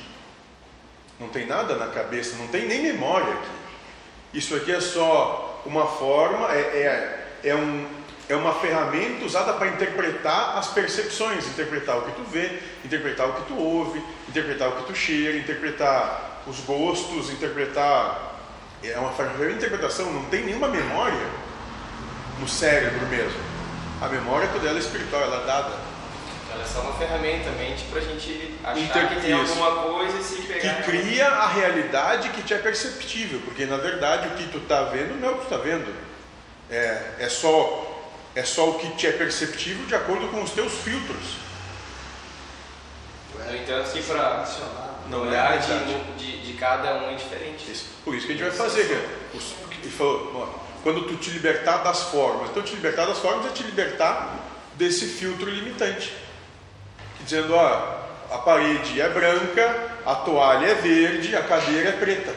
Não 1.20 1.28
tem 1.28 1.46
nada 1.46 1.76
na 1.76 1.88
cabeça, 1.88 2.38
não 2.38 2.48
tem 2.48 2.66
nem 2.68 2.82
memória 2.82 3.34
aqui. 3.34 3.50
Isso 4.34 4.56
aqui 4.56 4.72
é 4.72 4.80
só 4.80 5.62
uma 5.66 5.86
forma, 5.86 6.54
é, 6.54 6.60
é, 6.60 7.50
é, 7.50 7.56
um, 7.56 7.86
é 8.30 8.36
uma 8.36 8.54
ferramenta 8.54 9.26
usada 9.26 9.54
para 9.54 9.68
interpretar 9.70 10.56
as 10.56 10.68
percepções, 10.68 11.48
interpretar 11.48 11.98
o 11.98 12.04
que 12.04 12.12
tu 12.12 12.24
vê, 12.24 12.60
interpretar 12.86 13.28
o 13.28 13.34
que 13.34 13.48
tu 13.48 13.58
ouve, 13.58 14.02
interpretar 14.28 14.70
o 14.70 14.72
que 14.74 14.84
tu 14.84 14.96
cheira, 14.96 15.36
interpretar 15.36 16.44
os 16.46 16.60
gostos, 16.60 17.32
interpretar. 17.32 18.38
É 18.84 18.98
uma 19.00 19.12
ferramenta 19.12 19.48
de 19.48 19.56
interpretação, 19.56 20.14
não 20.14 20.26
tem 20.26 20.46
nenhuma 20.46 20.68
memória 20.68 21.28
no 22.40 22.48
cérebro 22.48 23.06
mesmo. 23.08 23.40
A 24.00 24.08
memória 24.08 24.48
toda 24.54 24.70
ela 24.70 24.78
é 24.78 24.80
espiritual, 24.80 25.24
ela 25.24 25.42
é 25.42 25.46
dada. 25.46 25.90
Ela 26.52 26.64
é 26.64 26.66
só 26.66 26.82
uma 26.82 26.94
ferramenta 26.94 27.50
mente 27.52 27.84
pra 27.92 28.00
gente 28.00 28.58
achar 28.64 29.10
que 29.10 29.22
tem 29.22 29.34
alguma 29.34 29.72
coisa 29.84 30.18
e 30.18 30.24
se 30.24 30.42
pegar. 30.44 30.76
que 30.76 30.84
cria 30.84 31.28
a 31.28 31.48
realidade 31.48 32.30
que 32.30 32.44
te 32.44 32.54
é 32.54 32.60
perceptível, 32.60 33.42
porque 33.44 33.66
na 33.66 33.78
verdade 33.78 34.28
o 34.28 34.32
que 34.32 34.48
tu 34.50 34.60
está 34.60 34.84
vendo 34.84 35.20
não 35.20 35.30
é 35.30 35.32
o 35.32 35.36
que 35.36 35.48
tu 35.48 35.54
está 35.54 35.58
vendo. 35.58 35.94
É, 36.70 37.16
é, 37.20 37.30
só, 37.30 37.89
é 38.36 38.44
só 38.44 38.70
o 38.70 38.80
que 38.80 38.90
te 38.96 39.08
é 39.08 39.12
perceptível 39.12 39.86
de 39.86 39.96
acordo 39.96 40.28
com 40.30 40.42
os 40.44 40.52
teus 40.52 40.72
filtros. 40.74 41.38
Tu 43.34 43.42
é 43.42 43.52
No 43.52 43.58
entanto, 43.58 43.92
que 43.92 44.02
pra 44.04 44.30
condicionado. 44.38 44.90
Não 45.10 45.22
o 45.22 45.26
é 45.26 45.28
olhar 45.30 45.54
a 45.54 45.58
de, 45.58 46.14
de, 46.18 46.42
de 46.46 46.54
cada 46.54 46.94
um 46.96 47.10
é 47.12 47.16
diferente. 47.16 47.72
Isso. 47.72 47.86
Por 48.06 48.14
isso 48.16 48.28
que 48.28 48.34
a 48.34 48.36
gente 48.36 48.48
vai 48.48 48.56
fazer. 48.56 48.86
que 48.88 48.94
é 48.94 49.38
os- 49.38 49.54
Ele 49.82 49.92
falou, 49.92 50.32
ó, 50.36 50.60
quando 50.84 51.08
tu 51.08 51.16
te 51.16 51.30
libertar 51.32 51.78
das 51.78 52.04
formas. 52.04 52.50
Então 52.50 52.62
te 52.64 52.76
libertar 52.76 53.06
das 53.06 53.18
formas 53.18 53.46
é 53.48 53.50
te 53.50 53.64
libertar 53.64 54.38
desse 54.76 55.06
filtro 55.08 55.50
limitante. 55.50 56.14
Dizendo, 57.24 57.54
ó, 57.56 57.98
a 58.32 58.38
parede 58.40 59.02
é 59.02 59.10
branca, 59.10 59.90
a 60.06 60.16
toalha 60.16 60.68
é 60.68 60.76
verde, 60.76 61.36
a 61.36 61.42
cadeira 61.44 61.90
é 61.90 61.94
preta. 61.94 62.34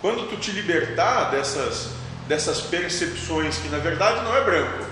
Quando 0.00 0.28
tu 0.28 0.36
te 0.36 0.50
libertar 0.50 1.30
dessas, 1.30 1.90
dessas 2.32 2.62
percepções 2.62 3.58
que 3.58 3.68
na 3.68 3.76
verdade 3.76 4.24
não 4.24 4.34
é 4.34 4.42
branco, 4.42 4.86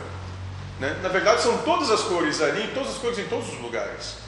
né? 0.79 0.99
na 1.03 1.09
verdade 1.09 1.41
são 1.41 1.57
todas 1.63 1.91
as 1.91 2.03
cores 2.03 2.43
ali, 2.43 2.71
todas 2.75 2.91
as 2.91 2.99
cores 2.99 3.19
em 3.19 3.25
todos 3.29 3.49
os 3.49 3.59
lugares. 3.61 4.19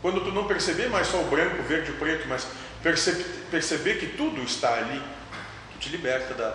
Quando 0.00 0.20
tu 0.20 0.30
não 0.30 0.46
perceber 0.46 0.88
mais 0.88 1.08
só 1.08 1.20
o 1.20 1.24
branco, 1.24 1.60
o 1.60 1.64
verde 1.64 1.90
o 1.90 1.94
preto, 1.96 2.28
mas 2.28 2.46
percebe- 2.80 3.24
perceber 3.50 3.98
que 3.98 4.06
tudo 4.16 4.40
está 4.44 4.74
ali, 4.74 5.02
tu 5.72 5.78
te 5.80 5.88
liberta 5.88 6.34
da- 6.34 6.54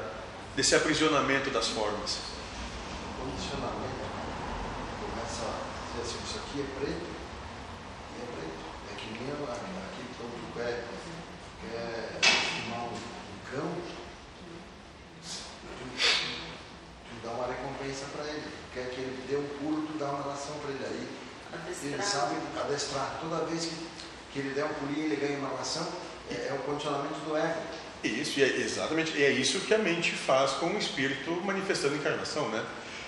desse 0.55 0.75
aprisionamento 0.75 1.49
das 1.49 1.67
formas. 1.67 2.19
condicionamento 3.19 4.07
começa 5.01 5.43
a 5.43 5.59
dizer 5.91 6.03
assim, 6.07 6.23
isso 6.25 6.37
aqui 6.39 6.61
é 6.61 6.79
preto, 6.79 7.07
e 8.15 8.21
é 8.23 8.25
preto. 8.31 8.63
É 8.91 8.95
que 8.95 9.07
nem 9.11 9.29
a- 9.31 9.51
aqui 9.51 10.03
quando 10.17 10.33
tu 10.39 10.57
quer, 10.57 10.85
quer 11.61 12.29
filmar 12.31 12.85
um, 12.85 12.95
um 12.95 13.39
cão, 13.51 13.71
tu, 14.39 14.45
tu 17.09 17.15
dá 17.23 17.31
uma 17.31 17.47
recompensa 17.47 17.67
recompensa 17.77 18.05
para 18.15 18.25
ele. 18.25 18.57
Quer 18.77 18.91
que 18.91 19.01
ele 19.01 19.23
dê 19.27 19.35
um 19.37 19.47
pulo, 19.57 19.87
tu 19.87 19.97
dá 19.97 20.05
uma 20.05 20.31
ração 20.31 20.53
para 20.59 20.69
ele 20.69 20.85
aí. 20.85 21.07
Ele 21.81 21.95
Adestrar. 21.95 22.21
sabe 22.21 22.35
adestrar. 22.63 23.17
Toda 23.19 23.43
vez 23.45 23.65
que, 23.65 23.75
que 24.31 24.39
ele 24.39 24.53
der 24.53 24.65
um 24.65 24.73
pulinho, 24.75 25.05
ele 25.05 25.15
ganha 25.15 25.39
uma 25.39 25.57
ração. 25.57 25.87
É, 26.29 26.49
é 26.49 26.53
o 26.53 26.59
condicionamento 26.59 27.15
do 27.21 27.35
ego. 27.35 27.59
Isso, 28.03 28.39
e 28.39 28.43
é 28.43 28.57
exatamente, 28.57 29.17
e 29.17 29.23
é 29.23 29.31
isso 29.31 29.61
que 29.61 29.73
a 29.73 29.79
mente 29.79 30.11
faz 30.11 30.51
com 30.51 30.67
o 30.67 30.77
espírito 30.77 31.31
manifestando 31.43 31.95
a 31.95 31.97
encarnação, 31.97 32.47
né? 32.49 32.63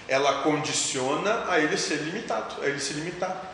Ela 0.07 0.41
condiciona 0.41 1.45
a 1.47 1.59
ele 1.59 1.77
ser 1.77 1.97
limitado, 1.97 2.63
a 2.63 2.65
ele 2.65 2.79
se 2.79 2.93
limitar. 2.93 3.53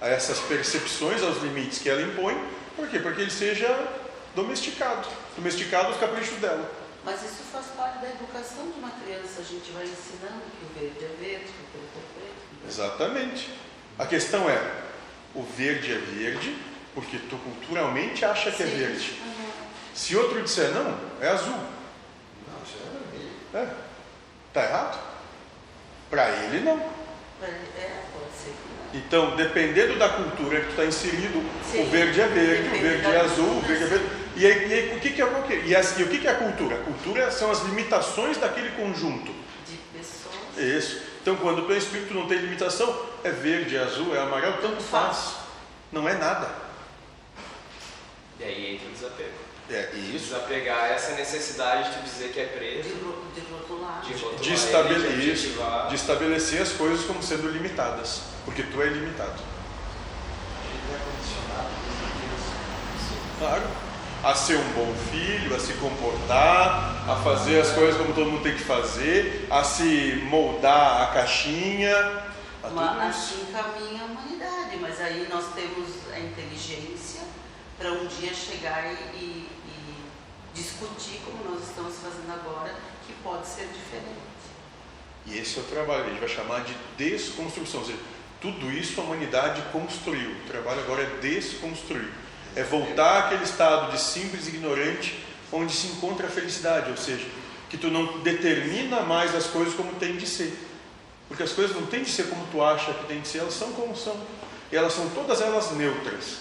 A 0.00 0.06
essas 0.06 0.38
percepções, 0.38 1.24
aos 1.24 1.42
limites 1.42 1.80
que 1.80 1.88
ela 1.88 2.02
impõe, 2.02 2.40
por 2.76 2.86
quê? 2.88 3.00
Porque 3.00 3.22
ele 3.22 3.32
seja 3.32 3.66
domesticado, 4.36 5.08
domesticado 5.34 5.90
os 5.90 5.96
caprichos 5.96 6.38
dela. 6.38 6.85
Mas 7.06 7.22
isso 7.22 7.44
faz 7.52 7.66
parte 7.76 8.00
da 8.00 8.08
educação 8.08 8.68
de 8.72 8.78
uma 8.80 8.90
criança. 8.90 9.40
A 9.40 9.44
gente 9.44 9.70
vai 9.70 9.84
ensinando 9.84 10.42
que 10.58 10.64
o 10.66 10.80
verde 10.80 11.04
é 11.04 11.24
verde, 11.24 11.44
que 11.44 11.50
o 11.62 11.70
preto 11.72 11.96
é 11.96 12.20
preto. 12.20 12.68
Exatamente. 12.68 13.50
A 13.96 14.04
questão 14.06 14.50
é, 14.50 14.60
o 15.32 15.42
verde 15.44 15.92
é 15.92 15.98
verde, 15.98 16.56
porque 16.96 17.16
tu 17.30 17.36
culturalmente 17.36 18.24
acha 18.24 18.50
que 18.50 18.60
é 18.60 18.66
Sim. 18.66 18.76
verde. 18.76 19.22
Aham. 19.22 19.66
Se 19.94 20.16
outro 20.16 20.42
disser 20.42 20.70
não, 20.72 20.98
é 21.20 21.28
azul. 21.28 21.52
Não, 21.54 22.62
isso 22.66 22.76
é 22.80 23.14
vermelho. 23.14 23.32
É. 23.54 23.74
Tá 24.52 24.64
errado? 24.64 25.00
Para 26.10 26.28
ele 26.28 26.60
não. 26.64 26.76
Pra 27.38 27.48
ele- 27.48 27.70
É, 27.78 28.02
pode 28.12 28.32
ser 28.34 28.50
que 28.50 28.96
não. 28.96 29.00
Então, 29.00 29.36
dependendo 29.36 29.96
da 29.96 30.08
cultura 30.08 30.58
que 30.60 30.66
tu 30.66 30.70
está 30.70 30.84
inserido, 30.84 31.40
Sim. 31.70 31.82
o 31.82 31.86
verde 31.86 32.20
é 32.20 32.26
verde, 32.26 32.62
o 32.68 32.72
Depende 32.72 32.82
verde 32.82 33.02
da 33.04 33.10
é 33.10 33.20
azul, 33.20 33.58
o 33.58 33.60
verde 33.60 33.84
é 33.84 33.86
verde. 33.86 34.25
E 34.36 34.46
aí, 34.46 34.68
e 34.68 34.72
aí, 34.74 34.96
o 34.96 35.00
que, 35.00 35.10
que 35.10 35.20
é 35.20 35.24
o 35.24 35.42
quê? 35.44 35.62
E, 35.64 35.74
as- 35.74 35.98
e 35.98 36.02
o 36.02 36.08
que, 36.08 36.18
que 36.18 36.26
é 36.28 36.30
a 36.30 36.34
cultura? 36.34 36.76
A 36.76 36.82
cultura 36.84 37.30
são 37.30 37.50
as 37.50 37.62
limitações 37.62 38.36
daquele 38.36 38.70
conjunto. 38.72 39.32
De 39.66 39.76
pessoas. 39.98 40.58
Isso. 40.58 41.00
Então, 41.22 41.36
quando 41.36 41.60
o 41.60 41.66
teu 41.66 41.76
espírito 41.76 42.12
não 42.14 42.28
tem 42.28 42.38
limitação, 42.38 43.02
é 43.24 43.30
verde, 43.30 43.76
é 43.76 43.82
azul, 43.82 44.14
é 44.14 44.20
amarelo, 44.20 44.58
tanto 44.60 44.82
faz. 44.82 45.36
Não 45.90 46.06
é 46.08 46.14
nada. 46.14 46.50
E 48.38 48.44
aí 48.44 48.74
entra 48.74 48.88
o 48.88 48.90
desapego. 48.92 49.30
É 49.70 49.90
isso. 49.94 50.26
Desapegar 50.26 50.90
essa 50.92 51.12
necessidade 51.14 51.94
de 51.96 52.02
dizer 52.02 52.28
que 52.32 52.38
é 52.38 52.44
De, 52.44 52.50
preto, 52.52 53.04
ro- 53.04 53.22
de 53.34 53.40
rotular. 53.52 54.00
de 54.02 54.12
rotular 54.12 54.40
De, 54.40 54.48
ele, 54.48 54.54
estabele- 54.54 55.08
de 55.16 55.88
de 55.88 55.94
estabelecer 55.96 56.62
as 56.62 56.72
coisas 56.72 57.04
como 57.06 57.20
sendo 57.22 57.48
limitadas. 57.48 58.20
Porque 58.44 58.62
tu 58.62 58.80
é 58.82 58.86
limitado. 58.86 59.32
A 59.32 60.62
gente 60.62 60.94
é 60.94 60.98
condicionado. 61.10 61.68
Claro. 63.40 63.85
A 64.26 64.34
ser 64.34 64.56
um 64.56 64.72
bom 64.72 64.92
filho, 65.12 65.54
a 65.54 65.60
se 65.60 65.72
comportar, 65.74 67.04
a 67.08 67.14
fazer 67.22 67.60
as 67.60 67.70
coisas 67.70 67.96
como 67.96 68.12
todo 68.12 68.28
mundo 68.28 68.42
tem 68.42 68.54
que 68.56 68.64
fazer, 68.64 69.46
a 69.48 69.62
se 69.62 70.16
moldar 70.28 71.02
a 71.02 71.06
caixinha, 71.14 71.94
a 72.60 72.66
Uma- 72.66 73.06
assim 73.08 73.46
caminha 73.52 74.02
a 74.02 74.06
humanidade, 74.06 74.78
mas 74.80 75.00
aí 75.00 75.28
nós 75.30 75.44
temos 75.54 75.90
a 76.12 76.18
inteligência 76.18 77.20
para 77.78 77.92
um 77.92 78.04
dia 78.08 78.34
chegar 78.34 78.84
e, 78.86 78.94
e- 79.16 79.48
e 79.68 79.94
discutir 80.52 81.20
como 81.24 81.48
nós 81.48 81.62
estamos 81.68 81.94
fazendo 82.02 82.32
agora, 82.32 82.74
que 83.06 83.12
pode 83.22 83.46
ser 83.46 83.68
diferente. 83.68 84.26
E 85.24 85.38
esse 85.38 85.56
é 85.58 85.62
o 85.62 85.64
trabalho, 85.66 86.02
a 86.04 86.08
gente 86.08 86.18
vai 86.18 86.28
chamar 86.28 86.64
de 86.64 86.74
desconstrução. 86.98 87.78
Ou 87.78 87.86
seja, 87.86 87.98
tudo 88.40 88.72
isso 88.72 89.00
a 89.00 89.04
humanidade 89.04 89.62
construiu. 89.70 90.32
O 90.32 90.48
trabalho 90.48 90.80
agora 90.80 91.02
é 91.02 91.20
desconstruir. 91.20 92.10
É 92.56 92.64
voltar 92.64 93.26
àquele 93.26 93.44
estado 93.44 93.92
de 93.92 94.00
simples 94.00 94.48
ignorante 94.48 95.24
onde 95.52 95.72
se 95.72 95.86
encontra 95.88 96.26
a 96.26 96.30
felicidade, 96.30 96.90
ou 96.90 96.96
seja, 96.96 97.26
que 97.70 97.76
tu 97.76 97.88
não 97.88 98.20
determina 98.20 99.00
mais 99.02 99.34
as 99.34 99.46
coisas 99.46 99.74
como 99.74 99.94
tem 99.94 100.16
de 100.16 100.26
ser. 100.26 100.58
Porque 101.28 101.42
as 101.42 101.52
coisas 101.52 101.76
não 101.76 101.86
têm 101.86 102.02
de 102.02 102.10
ser 102.10 102.24
como 102.24 102.46
tu 102.50 102.62
acha 102.62 102.92
que 102.94 103.04
tem 103.04 103.20
de 103.20 103.28
ser, 103.28 103.38
elas 103.38 103.54
são 103.54 103.72
como 103.72 103.96
são. 103.96 104.16
E 104.72 104.76
elas 104.76 104.92
são 104.92 105.08
todas 105.10 105.40
elas 105.40 105.70
neutras. 105.72 106.38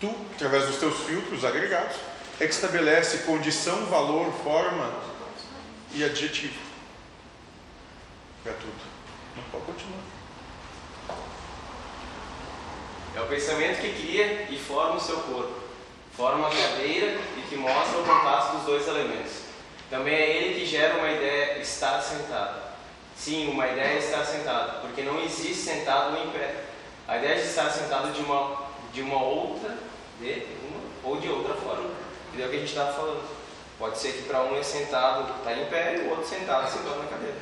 Tu, 0.00 0.14
através 0.34 0.66
dos 0.66 0.76
teus 0.76 0.96
filtros 1.00 1.44
agregados, 1.44 1.96
é 2.38 2.46
que 2.46 2.52
estabelece 2.52 3.18
condição, 3.18 3.86
valor, 3.86 4.32
forma 4.44 4.92
e 5.94 6.04
adjetivo 6.04 6.66
para 8.46 8.52
tudo. 8.54 8.72
Não 9.36 9.42
pode 9.50 9.64
continuar. 9.64 10.02
É 13.16 13.20
o 13.20 13.26
pensamento 13.26 13.80
que 13.80 13.92
cria 13.94 14.46
e 14.50 14.58
forma 14.58 14.96
o 14.96 15.00
seu 15.00 15.16
corpo. 15.16 15.54
Forma 16.16 16.46
a 16.46 16.50
cadeira 16.50 17.18
e 17.36 17.42
que 17.48 17.56
mostra 17.56 17.98
o 17.98 18.04
contato 18.04 18.56
dos 18.56 18.66
dois 18.66 18.86
elementos. 18.86 19.46
Também 19.90 20.14
é 20.14 20.36
ele 20.36 20.60
que 20.60 20.66
gera 20.66 20.98
uma 20.98 21.10
ideia 21.10 21.58
estar 21.58 22.00
sentado. 22.00 22.66
Sim, 23.16 23.48
uma 23.48 23.66
ideia 23.66 23.94
é 23.94 23.98
estar 23.98 24.24
sentado, 24.24 24.82
porque 24.82 25.02
não 25.02 25.20
existe 25.22 25.62
sentado 25.62 26.14
ou 26.14 26.26
em 26.26 26.30
pé. 26.30 26.64
A 27.08 27.16
ideia 27.16 27.36
de 27.36 27.48
estar 27.48 27.70
sentado 27.70 28.12
de 28.12 28.20
uma, 28.20 28.66
de 28.92 29.00
uma 29.00 29.22
outra, 29.22 29.78
de 30.20 30.46
uma 30.68 30.80
ou 31.02 31.20
de 31.20 31.28
outra 31.28 31.54
forma. 31.54 31.90
Que 32.34 32.42
é 32.42 32.46
o 32.46 32.50
que 32.50 32.56
a 32.56 32.58
gente 32.58 32.68
estava 32.68 32.92
falando. 32.92 33.24
Pode 33.78 33.98
ser 33.98 34.12
que 34.12 34.22
para 34.22 34.42
um 34.42 34.56
é 34.56 34.62
sentado, 34.62 35.38
está 35.38 35.52
em 35.52 35.66
pé, 35.66 35.96
e 35.96 36.00
o 36.00 36.10
outro 36.10 36.26
sentado, 36.26 36.70
sentado 36.70 36.98
na 36.98 37.08
cadeira. 37.08 37.36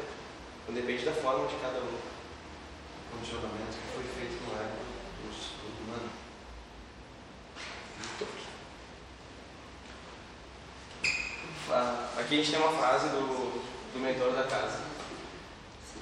Então 0.63 0.75
depende 0.75 1.05
da 1.05 1.13
forma 1.13 1.47
de 1.47 1.55
cada 1.57 1.79
um. 1.79 1.95
O 1.95 3.17
condicionamento 3.17 3.77
que 3.77 3.95
foi 3.95 4.05
feito 4.19 4.43
no 4.45 4.55
ego 4.55 4.85
dos, 5.25 5.37
do 5.61 5.83
humano. 5.83 6.11
Ah, 11.71 12.14
Aqui 12.25 12.37
a 12.37 12.39
gente 12.39 12.53
tem 12.53 12.61
uma 12.61 12.73
frase 12.73 13.09
do, 13.09 13.63
do 13.93 14.01
mentor 14.01 14.33
da 14.33 14.45
casa. 14.45 14.79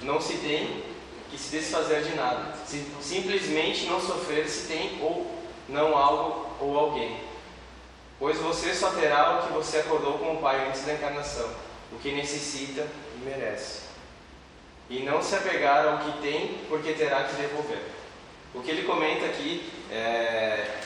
Não 0.01 0.21
se 0.21 0.37
tem 0.37 0.81
que 1.29 1.37
se 1.37 1.57
desfazer 1.57 2.01
de 2.01 2.15
nada. 2.15 2.53
Se, 2.65 2.87
simplesmente 3.01 3.87
não 3.87 3.99
sofrer 3.99 4.47
se 4.47 4.69
tem 4.69 4.99
ou 5.01 5.29
não 5.67 5.97
algo 5.97 6.47
ou 6.61 6.79
alguém. 6.79 7.19
Pois 8.17 8.37
você 8.37 8.73
só 8.73 8.91
terá 8.91 9.39
o 9.39 9.47
que 9.47 9.53
você 9.53 9.79
acordou 9.79 10.17
como 10.17 10.39
pai 10.39 10.65
antes 10.69 10.85
da 10.85 10.93
encarnação, 10.93 11.49
o 11.91 11.99
que 11.99 12.13
necessita 12.13 12.87
e 13.17 13.25
merece. 13.25 13.81
E 14.89 14.99
não 15.01 15.21
se 15.21 15.35
apegar 15.35 15.85
ao 15.85 15.97
que 15.97 16.21
tem, 16.21 16.59
porque 16.69 16.93
terá 16.93 17.25
que 17.25 17.35
devolver. 17.35 17.81
O 18.53 18.61
que 18.61 18.71
ele 18.71 18.83
comenta 18.83 19.25
aqui 19.25 19.69
é. 19.91 20.83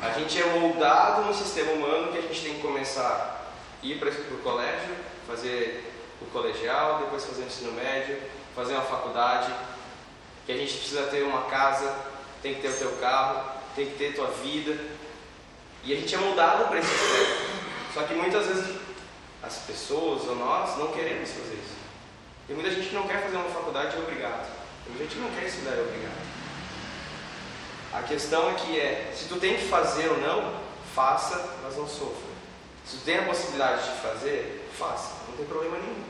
A 0.00 0.10
gente 0.12 0.40
é 0.40 0.46
moldado 0.46 1.22
no 1.22 1.34
sistema 1.34 1.72
humano 1.72 2.12
que 2.12 2.18
a 2.18 2.22
gente 2.22 2.40
tem 2.40 2.54
que 2.54 2.62
começar 2.62 3.39
ir 3.82 3.98
para 3.98 4.10
o 4.10 4.38
colégio, 4.42 4.94
fazer 5.26 5.92
o 6.20 6.26
colegial, 6.26 6.98
depois 6.98 7.24
fazer 7.24 7.42
o 7.42 7.46
ensino 7.46 7.72
médio, 7.72 8.18
fazer 8.54 8.74
uma 8.74 8.82
faculdade, 8.82 9.52
que 10.46 10.52
a 10.52 10.56
gente 10.56 10.74
precisa 10.74 11.04
ter 11.04 11.22
uma 11.22 11.42
casa, 11.42 11.96
tem 12.42 12.54
que 12.54 12.62
ter 12.62 12.68
o 12.68 12.76
teu 12.76 12.92
carro, 12.96 13.60
tem 13.74 13.86
que 13.86 13.96
ter 13.96 14.14
tua 14.14 14.28
vida. 14.28 14.76
E 15.84 15.92
a 15.92 15.96
gente 15.96 16.14
é 16.14 16.18
moldado 16.18 16.64
para 16.64 16.78
esse. 16.78 16.88
Só 17.94 18.02
que 18.02 18.14
muitas 18.14 18.46
vezes 18.46 18.76
as 19.42 19.58
pessoas 19.58 20.24
ou 20.28 20.36
nós 20.36 20.76
não 20.78 20.88
queremos 20.92 21.30
fazer 21.30 21.54
isso. 21.54 21.76
Tem 22.46 22.56
muita 22.56 22.70
gente 22.70 22.92
não 22.94 23.06
quer 23.06 23.22
fazer 23.22 23.36
uma 23.36 23.48
faculdade 23.48 23.96
e 23.96 23.98
é 23.98 24.02
obrigado. 24.02 24.50
Muita 24.88 25.04
gente 25.04 25.16
não 25.18 25.30
quer 25.30 25.46
estudar 25.46 25.76
e 25.76 25.78
é 25.78 25.82
obrigado. 25.82 26.30
A 27.92 28.02
questão 28.02 28.50
é 28.50 28.54
que 28.54 28.78
é, 28.78 29.12
se 29.14 29.26
tu 29.28 29.36
tem 29.36 29.56
que 29.56 29.64
fazer 29.64 30.08
ou 30.08 30.18
não, 30.18 30.60
faça, 30.94 31.58
mas 31.62 31.76
não 31.76 31.88
sofra. 31.88 32.30
Se 32.90 32.96
tem 33.04 33.20
a 33.20 33.22
possibilidade 33.22 33.84
de 33.84 34.00
fazer, 34.00 34.68
faça, 34.76 35.14
não 35.28 35.36
tem 35.36 35.46
problema 35.46 35.78
nenhum. 35.78 36.02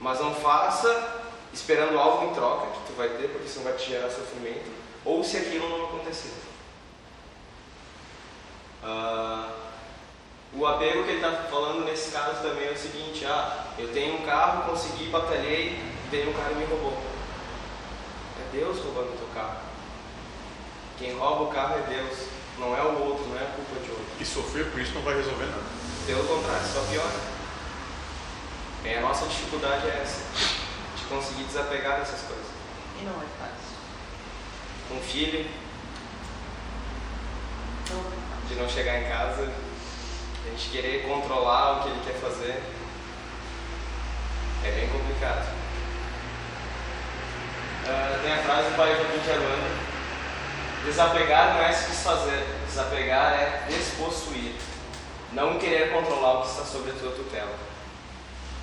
Mas 0.00 0.18
não 0.18 0.34
faça 0.34 1.22
esperando 1.52 1.96
algo 1.96 2.26
em 2.26 2.34
troca 2.34 2.66
que 2.66 2.86
tu 2.88 2.96
vai 2.96 3.08
ter, 3.10 3.28
porque 3.28 3.46
isso 3.46 3.58
não 3.58 3.66
vai 3.66 3.74
te 3.74 3.88
gerar 3.88 4.10
sofrimento, 4.10 4.68
ou 5.04 5.22
se 5.22 5.36
aquilo 5.36 5.68
não 5.68 5.84
acontecer. 5.84 6.32
Ah, 8.82 9.52
o 10.52 10.66
apego 10.66 11.04
que 11.04 11.10
ele 11.10 11.24
está 11.24 11.44
falando 11.44 11.84
nesse 11.84 12.10
caso 12.10 12.42
também 12.42 12.66
é 12.66 12.72
o 12.72 12.76
seguinte: 12.76 13.24
ah, 13.24 13.66
eu 13.78 13.92
tenho 13.92 14.16
um 14.16 14.26
carro, 14.26 14.68
consegui, 14.68 15.10
batalhei, 15.10 15.80
veio 16.10 16.30
um 16.30 16.32
cara 16.32 16.54
e 16.54 16.56
me 16.56 16.64
roubou. 16.64 16.98
É 18.40 18.56
Deus 18.56 18.78
roubando 18.78 19.14
o 19.14 19.18
teu 19.18 19.28
carro. 19.32 19.58
Quem 20.98 21.16
rouba 21.16 21.44
o 21.44 21.52
carro 21.52 21.78
é 21.78 21.82
Deus, 21.82 22.18
não 22.58 22.76
é 22.76 22.82
o 22.82 23.04
outro, 23.04 23.26
não 23.28 23.38
é 23.38 23.42
a 23.42 23.52
culpa 23.52 23.80
de 23.80 23.90
outro. 23.90 24.06
E 24.20 24.24
sofrer 24.24 24.70
por 24.70 24.80
isso 24.80 24.94
não 24.94 25.02
vai 25.02 25.14
resolver 25.14 25.46
nada. 25.46 25.62
Pelo 26.06 26.24
contrário, 26.24 26.66
só 26.66 26.80
piora. 26.90 27.38
E 28.84 28.94
a 28.94 29.00
nossa 29.00 29.26
dificuldade 29.26 29.86
é 29.86 30.00
essa, 30.02 30.22
de 30.96 31.04
conseguir 31.04 31.44
desapegar 31.44 31.98
dessas 31.98 32.22
coisas. 32.22 32.46
E 33.00 33.04
não 33.04 33.12
é 33.12 33.26
fácil. 33.38 33.78
Um 34.90 35.00
filho, 35.00 35.46
é 37.90 38.48
de 38.48 38.54
não 38.54 38.68
chegar 38.68 39.00
em 39.00 39.08
casa, 39.08 39.52
a 40.46 40.50
gente 40.50 40.70
querer 40.70 41.06
controlar 41.06 41.78
o 41.78 41.82
que 41.82 41.88
ele 41.90 42.00
quer 42.04 42.14
fazer, 42.14 42.62
é 44.64 44.70
bem 44.70 44.88
complicado. 44.88 45.46
Ah, 47.86 48.18
tem 48.22 48.32
a 48.32 48.42
frase 48.42 48.70
do 48.70 48.76
pai 48.76 48.94
de 48.94 49.30
Armando, 49.30 49.87
desapegar 50.88 51.54
não 51.54 51.62
é 51.62 51.72
se 51.72 51.90
desfazer, 51.90 52.46
desapegar 52.66 53.32
é 53.34 53.66
despossuir, 53.68 54.54
não 55.32 55.58
querer 55.58 55.92
controlar 55.92 56.38
o 56.38 56.42
que 56.42 56.48
está 56.48 56.64
sobre 56.64 56.92
a 56.92 56.94
tua 56.94 57.12
tutela. 57.12 57.54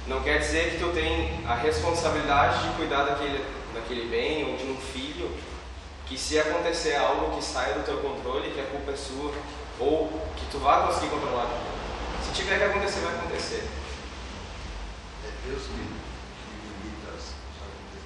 Não 0.08 0.22
quer 0.22 0.39
dizer 0.39 0.72
que 0.72 0.79
tu 0.79 0.91
tem 0.91 1.46
a 1.48 1.55
responsabilidade 1.55 2.67
de 2.67 2.75
cuidar 2.75 3.03
daquele, 3.03 3.44
daquele 3.74 4.10
bem 4.10 4.51
ou 4.51 4.58
de 4.58 4.63
um 4.65 4.77
filho, 4.77 5.32
que 6.08 6.17
se 6.17 6.39
acontecer 6.39 6.96
algo 6.96 7.36
que 7.36 7.44
saia 7.44 7.74
do 7.75 7.84
teu 7.84 7.98
controle, 7.98 8.51
que 8.51 8.60
a 8.60 8.65
culpa 8.65 8.91
é 8.91 8.96
sua, 8.96 9.32
ou 9.79 10.08
que 10.36 10.46
tu 10.51 10.60
vai 10.60 10.86
conseguir 10.86 11.10
controlar. 11.10 11.48
Se 12.24 12.32
tiver 12.34 12.58
que 12.58 12.63
acontecer, 12.65 13.00
vai 13.00 13.15
acontecer. 13.15 13.67
É 15.25 15.48
Deus 15.48 15.63
que, 15.63 15.70
que 15.70 16.53
limita, 16.84 17.12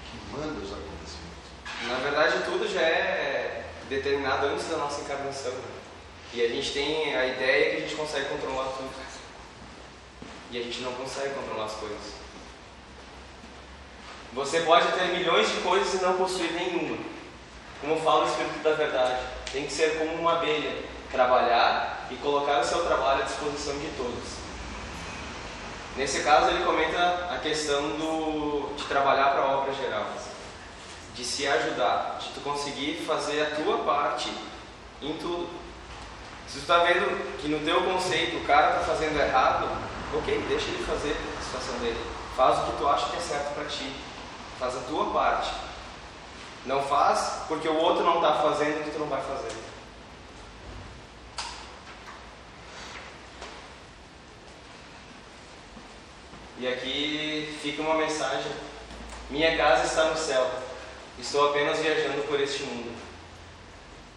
que 0.05 0.31
manda 0.31 0.59
os 0.59 0.71
acontecimentos. 0.71 1.49
Na 1.88 1.95
verdade, 1.95 2.43
tudo 2.45 2.67
já 2.71 2.81
é 2.81 3.38
determinado 3.89 4.46
antes 4.46 4.67
da 4.69 4.77
nossa 4.77 5.01
encarnação. 5.01 5.53
E 6.31 6.41
a 6.41 6.48
gente 6.48 6.72
tem 6.72 7.15
a 7.15 7.25
ideia 7.25 7.72
que 7.72 7.77
a 7.77 7.79
gente 7.81 7.96
consegue 7.96 8.29
controlar 8.29 8.65
tudo. 8.77 8.89
E 10.51 10.60
a 10.60 10.63
gente 10.63 10.81
não 10.81 10.93
consegue 10.93 11.34
controlar 11.34 11.65
as 11.65 11.74
coisas. 11.74 12.19
Você 14.34 14.62
pode 14.62 14.91
ter 14.91 15.05
milhões 15.05 15.50
de 15.50 15.58
coisas 15.62 15.93
e 15.96 16.03
não 16.03 16.17
possuir 16.17 16.51
nenhuma. 16.53 16.98
Como 17.81 18.00
fala 18.01 18.25
o 18.25 18.29
Espírito 18.29 18.60
da 18.60 18.74
Verdade, 18.74 19.22
tem 19.51 19.65
que 19.65 19.74
ser 19.74 19.98
como 19.98 20.13
uma 20.13 20.34
abelha, 20.34 20.84
trabalhar 21.12 22.08
e 22.12 22.15
colocar 22.17 22.60
o 22.60 22.63
seu 22.63 22.86
trabalho 22.86 23.24
à 23.24 23.25
disposição 23.25 23.77
de 23.79 23.88
todos. 23.98 24.38
Nesse 25.96 26.22
caso, 26.22 26.51
ele 26.51 26.63
comenta 26.63 27.29
a 27.31 27.39
questão 27.39 27.81
do, 27.98 28.75
de 28.75 28.84
trabalhar 28.84 29.31
para 29.31 29.41
a 29.41 29.58
obra 29.58 29.74
geral, 29.74 30.05
de 31.19 31.25
se 31.25 31.45
ajudar, 31.45 32.17
de 32.21 32.29
tu 32.29 32.39
conseguir 32.39 33.03
fazer 33.05 33.41
a 33.41 33.55
tua 33.57 33.79
parte 33.79 34.31
em 35.01 35.17
tudo. 35.17 35.49
Se 36.47 36.53
tu 36.53 36.59
está 36.59 36.77
vendo 36.85 37.38
que 37.38 37.49
no 37.49 37.59
teu 37.59 37.83
conceito 37.83 38.38
o 38.38 38.45
cara 38.45 38.69
está 38.69 38.93
fazendo 38.93 39.19
errado, 39.19 39.67
ok, 40.15 40.45
deixa 40.47 40.69
ele 40.69 40.81
fazer 40.85 41.17
a 41.38 41.43
situação 41.43 41.77
dele. 41.79 41.99
Faz 42.38 42.59
o 42.59 42.71
que 42.71 42.77
tu 42.77 42.88
acha 42.88 43.09
que 43.09 43.17
é 43.17 43.19
certo 43.19 43.53
para 43.53 43.65
ti. 43.65 43.93
Faz 44.57 44.77
a 44.77 44.79
tua 44.79 45.11
parte. 45.11 45.51
Não 46.65 46.81
faz 46.83 47.43
porque 47.49 47.67
o 47.67 47.75
outro 47.75 48.05
não 48.05 48.15
está 48.15 48.35
fazendo 48.35 48.85
que 48.85 48.91
tu 48.91 48.99
não 48.99 49.07
vai 49.07 49.21
fazer. 49.21 49.51
E 56.59 56.67
aqui 56.67 57.59
fica 57.61 57.81
uma 57.81 57.95
mensagem. 57.95 58.51
Minha 59.29 59.57
casa 59.57 59.85
está 59.85 60.05
no 60.05 60.17
céu. 60.17 60.68
Estou 61.19 61.49
apenas 61.49 61.79
viajando 61.79 62.23
por 62.23 62.39
este 62.39 62.63
mundo. 62.63 62.95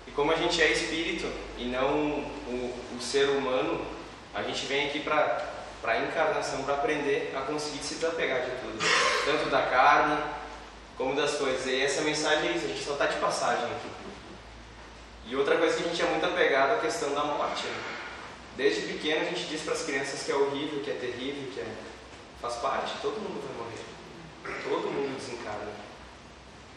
E 0.06 0.11
como 0.12 0.32
a 0.32 0.37
gente 0.37 0.62
é 0.62 0.71
espírito 0.71 1.26
e 1.59 1.64
não 1.64 1.94
o, 2.47 2.75
o 2.97 3.00
ser 3.00 3.28
humano, 3.28 3.85
a 4.35 4.42
gente 4.42 4.66
vem 4.66 4.87
aqui 4.87 5.00
para 5.00 5.44
a 5.85 5.99
encarnação, 5.99 6.62
para 6.62 6.75
aprender 6.75 7.35
a 7.37 7.40
conseguir 7.40 7.82
se 7.82 7.97
desapegar 7.97 8.42
de 8.42 8.50
tudo. 8.50 8.78
Tanto 9.25 9.50
da 9.50 9.62
carne 9.62 10.23
como 10.97 11.14
das 11.14 11.35
coisas. 11.35 11.66
E 11.66 11.82
essa 11.82 12.02
mensagem 12.02 12.50
é 12.50 12.52
isso, 12.52 12.66
a 12.66 12.68
gente 12.68 12.85
só 12.85 12.92
está 12.92 13.06
de 13.06 13.16
passagem 13.16 13.64
aqui. 13.64 13.90
E 15.26 15.37
outra 15.37 15.56
coisa 15.56 15.76
que 15.76 15.85
a 15.85 15.88
gente 15.88 16.02
é 16.02 16.06
muito 16.06 16.26
apegado 16.26 16.73
é 16.73 16.76
a 16.76 16.80
questão 16.80 17.14
da 17.14 17.25
morte. 17.25 17.66
né? 17.66 17.82
Desde 18.56 18.82
pequeno 18.82 19.23
a 19.23 19.25
gente 19.25 19.44
diz 19.44 19.62
para 19.62 19.75
as 19.75 19.82
crianças 19.82 20.23
que 20.23 20.30
é 20.30 20.35
horrível, 20.35 20.80
que 20.80 20.90
é 20.90 20.94
terrível, 20.94 21.50
que 21.52 21.61
é... 21.61 21.66
faz 22.40 22.56
parte, 22.56 22.92
todo 23.00 23.21
mundo 23.21 23.42
vai 23.47 23.66
morrer. 23.66 24.62
Todo 24.62 24.92
mundo 24.92 25.16
desencarna. 25.16 25.91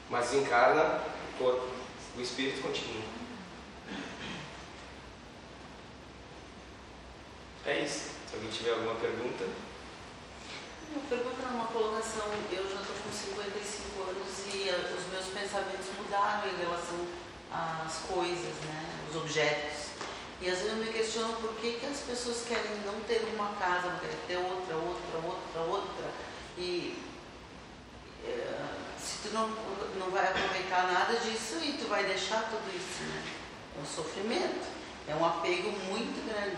Mas 0.10 0.30
desencarna 0.30 1.02
o 1.34 1.38
corpo, 1.38 1.68
o 2.18 2.22
espírito 2.22 2.62
continua. 2.62 3.04
É 7.66 7.80
isso. 7.80 8.12
Se 8.30 8.36
alguém 8.36 8.52
tiver 8.52 8.72
alguma 8.72 8.96
pergunta. 8.96 9.46
Uma 10.92 11.02
pergunta, 11.10 11.48
uma 11.52 11.66
colocação. 11.66 12.28
Eu 12.52 12.64
já 12.70 12.82
estou 12.82 12.96
com 13.04 13.12
55 13.12 14.04
anos 14.04 14.54
e 14.54 14.70
eh, 14.70 14.94
os 14.96 15.12
meus 15.12 15.26
pensamentos 15.26 15.88
mudaram 15.98 16.48
em 16.48 16.58
relação 16.58 17.08
às 17.52 17.98
coisas, 18.08 18.54
né? 18.66 18.86
os 19.10 19.16
objetos. 19.16 19.86
E 20.42 20.50
às 20.50 20.60
vezes 20.60 20.74
eu 20.74 20.78
me 20.78 20.92
questiono 20.92 21.34
por 21.38 21.56
que, 21.56 21.80
que 21.80 21.86
as 21.88 22.02
pessoas 22.02 22.46
querem 22.48 22.78
não 22.86 23.00
ter 23.02 23.26
uma 23.34 23.56
casa, 23.56 24.00
querem 24.00 24.18
ter 24.28 24.38
outra, 24.38 24.76
outra, 24.76 25.28
outra, 25.28 25.62
outra. 25.62 26.12
E 26.58 27.02
eh, 28.24 28.85
tu 29.28 29.34
não, 29.34 29.50
não 30.00 30.12
vai 30.12 30.24
aproveitar 30.28 30.92
nada 30.92 31.20
disso 31.20 31.58
e 31.64 31.74
tu 31.74 31.88
vai 31.88 32.04
deixar 32.04 32.42
tudo 32.50 32.70
isso, 32.76 33.04
né? 33.04 33.24
É 33.78 33.82
um 33.82 33.86
sofrimento. 33.86 34.76
É 35.08 35.16
um 35.16 35.24
apego 35.24 35.72
muito 35.88 36.26
grande. 36.28 36.56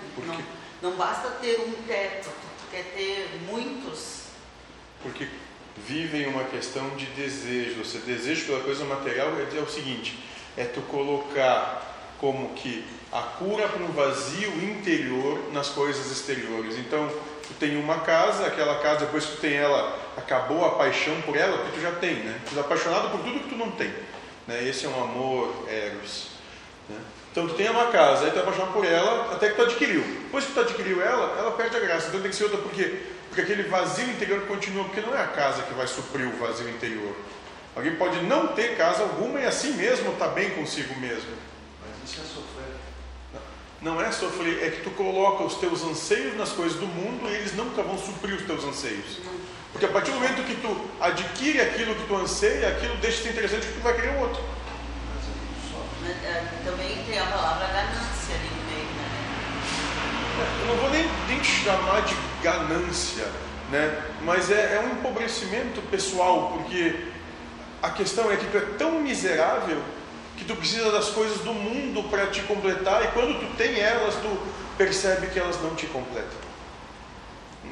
Não, 0.82 0.89
não 0.91 0.97
basta 0.97 1.30
ter 1.41 1.60
um 1.60 1.71
teto, 1.86 2.30
tu 2.30 2.71
quer 2.71 2.84
ter 2.95 3.41
muitos. 3.45 4.27
Porque 5.03 5.27
vivem 5.86 6.27
uma 6.27 6.45
questão 6.45 6.89
de 6.95 7.06
desejo. 7.08 7.84
Você 7.84 7.99
deseja 7.99 8.45
pela 8.45 8.63
coisa 8.63 8.86
material 8.86 9.30
é, 9.38 9.58
é 9.58 9.62
o 9.62 9.69
seguinte: 9.69 10.17
é 10.56 10.63
tu 10.63 10.82
colocar 10.84 12.15
como 12.19 12.53
que 12.53 12.86
a 13.12 13.21
cura 13.21 13.67
para 13.67 13.84
um 13.84 13.91
vazio 13.91 14.49
interior 14.63 15.51
nas 15.51 15.69
coisas 15.69 16.10
exteriores. 16.10 16.77
Então, 16.77 17.12
tu 17.47 17.53
tem 17.55 17.77
uma 17.77 17.99
casa, 17.99 18.45
aquela 18.45 18.79
casa, 18.79 19.05
depois 19.05 19.25
que 19.25 19.36
tu 19.36 19.41
tem 19.41 19.53
ela, 19.53 19.97
acabou 20.17 20.65
a 20.65 20.71
paixão 20.71 21.19
por 21.21 21.36
ela, 21.36 21.57
porque 21.57 21.77
tu 21.77 21.81
já 21.81 21.91
tem, 21.93 22.15
né? 22.15 22.39
Tu 22.49 22.57
é 22.57 22.62
apaixonado 22.62 23.10
por 23.10 23.21
tudo 23.21 23.39
que 23.39 23.49
tu 23.49 23.55
não 23.55 23.71
tem. 23.71 23.93
Né? 24.47 24.63
Esse 24.67 24.86
é 24.86 24.89
um 24.89 25.03
amor 25.03 25.65
eros. 25.69 26.27
Né? 26.89 26.97
Então 27.31 27.47
tu 27.47 27.53
tem 27.53 27.69
uma 27.69 27.88
casa, 27.88 28.25
aí 28.25 28.31
tu 28.31 28.38
é 28.38 28.41
apaixonado 28.41 28.73
por 28.73 28.86
ela 28.86 29.33
até 29.33 29.49
que 29.49 29.55
tu 29.55 29.62
adquiriu. 29.62 30.01
Depois 30.01 30.45
que 30.45 30.53
tu 30.53 30.60
adquiriu 30.60 31.01
ela, 31.01 31.38
ela 31.38 31.51
perde 31.51 31.77
a 31.77 31.79
graça. 31.79 32.07
Então 32.07 32.21
tem 32.21 32.29
que 32.29 32.36
ser 32.36 32.45
outra, 32.45 32.60
por 32.60 32.71
quê? 32.71 33.03
Porque 33.27 33.41
aquele 33.41 33.63
vazio 33.63 34.10
interior 34.10 34.41
continua, 34.47 34.86
porque 34.86 35.01
não 35.01 35.15
é 35.15 35.21
a 35.21 35.27
casa 35.27 35.62
que 35.63 35.73
vai 35.73 35.86
suprir 35.86 36.27
o 36.27 36.38
vazio 36.38 36.69
interior. 36.69 37.15
Alguém 37.75 37.95
pode 37.95 38.19
não 38.21 38.47
ter 38.47 38.75
casa 38.75 39.03
alguma 39.03 39.39
e 39.39 39.45
assim 39.45 39.73
mesmo 39.73 40.13
está 40.13 40.27
bem 40.29 40.49
consigo 40.51 40.99
mesmo. 40.99 41.29
Mas 41.79 42.10
isso 42.10 42.21
é 42.21 42.23
sofrer. 42.23 42.57
Não 43.88 44.02
é 44.02 44.12
sofrer, 44.12 44.65
é 44.65 44.69
que 44.69 44.82
tu 44.82 44.91
coloca 44.91 45.45
os 45.45 45.56
teus 45.56 45.82
anseios 45.82 46.36
nas 46.36 46.50
coisas 46.50 46.78
do 46.78 46.86
mundo 46.86 47.26
e 47.30 47.36
eles 47.36 47.56
nunca 47.56 47.82
vão 47.82 47.97
suprir 47.97 48.36
os 48.36 48.41
teus 48.41 48.65
anseios. 48.65 49.19
Porque 49.71 49.86
a 49.86 49.89
partir 49.89 50.12
do 50.12 50.19
momento 50.19 50.43
que 50.43 50.56
tu 50.56 50.78
adquire 51.00 51.62
aquilo 51.62 51.95
que 51.95 52.06
tu 52.06 52.15
anseia, 52.17 52.67
aquilo 52.67 52.97
deixa 52.97 53.19
de 53.19 53.23
ser 53.23 53.30
interessante 53.30 53.65
porque 53.65 53.80
tu 53.80 53.84
vai 53.84 53.95
querer 53.95 54.19
outro. 54.19 54.43
É 56.06 56.43
também 56.65 57.02
tem 57.06 57.17
a 57.17 57.28
palavra 57.28 57.67
ganância 57.67 58.36
ali 58.36 58.50
no 58.50 58.65
meio, 58.65 58.89
né? 58.97 59.08
Eu 60.60 60.67
não 60.67 60.76
vou 60.76 60.89
nem, 60.89 61.10
nem 61.30 61.41
chamar 61.41 62.02
de 62.02 62.15
ganância, 62.43 63.26
né? 63.71 64.04
mas 64.21 64.52
é, 64.52 64.76
é 64.76 64.80
um 64.86 65.00
empobrecimento 65.00 65.82
pessoal, 65.84 66.52
porque 66.58 67.06
a 67.82 67.89
questão 67.91 68.30
é 68.30 68.36
que 68.36 68.47
tu 68.47 68.58
é 68.58 68.65
tão 68.78 69.00
miserável 69.00 69.82
que 70.38 70.45
tu 70.45 70.56
precisa 70.56 70.91
das 70.91 71.10
coisas 71.10 71.39
do 71.39 71.54
mundo 71.54 72.08
para 72.10 72.28
te 72.28 72.41
completar, 72.43 73.04
e 73.04 73.08
quando 73.08 73.39
tu 73.39 73.58
tem 73.58 73.80
elas, 73.80 74.15
tu 74.15 74.39
percebe 74.78 75.28
que 75.28 75.39
elas 75.39 75.60
não 75.62 75.76
te 75.76 75.88
completam. 75.88 76.47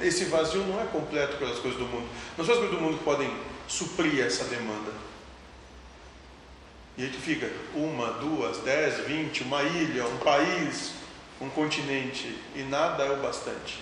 Esse 0.01 0.25
vazio 0.25 0.63
não 0.63 0.81
é 0.81 0.85
completo 0.85 1.37
pelas 1.37 1.59
coisas 1.59 1.79
do 1.79 1.85
mundo. 1.85 2.09
Não 2.37 2.43
são 2.43 2.55
as 2.55 2.59
coisas 2.59 2.77
do 2.77 2.83
mundo 2.83 2.97
que 2.97 3.03
podem 3.03 3.31
suprir 3.67 4.25
essa 4.25 4.43
demanda. 4.45 4.91
E 6.97 7.03
aí 7.03 7.09
tu 7.09 7.17
fica 7.17 7.49
uma, 7.73 8.13
duas, 8.13 8.57
dez, 8.59 9.05
vinte, 9.05 9.43
uma 9.43 9.61
ilha, 9.63 10.05
um 10.05 10.17
país, 10.17 10.93
um 11.39 11.49
continente, 11.49 12.37
e 12.55 12.63
nada 12.63 13.03
é 13.03 13.11
o 13.11 13.17
bastante. 13.17 13.79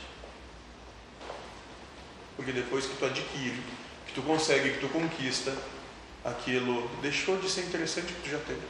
Porque 2.36 2.52
depois 2.52 2.86
que 2.86 2.96
tu 2.96 3.06
adquire, 3.06 3.62
que 4.08 4.14
tu 4.14 4.22
consegue, 4.24 4.72
que 4.72 4.80
tu 4.80 4.90
conquista, 4.90 5.56
aquilo 6.24 6.88
deixou 7.02 7.38
de 7.38 7.50
ser 7.50 7.62
interessante 7.62 8.14
que 8.14 8.22
tu 8.22 8.30
já 8.30 8.40
teve. 8.40 8.62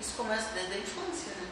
Isso 0.00 0.14
começa 0.16 0.50
desde 0.54 0.74
a 0.74 0.78
infância, 0.78 1.32
né? 1.40 1.48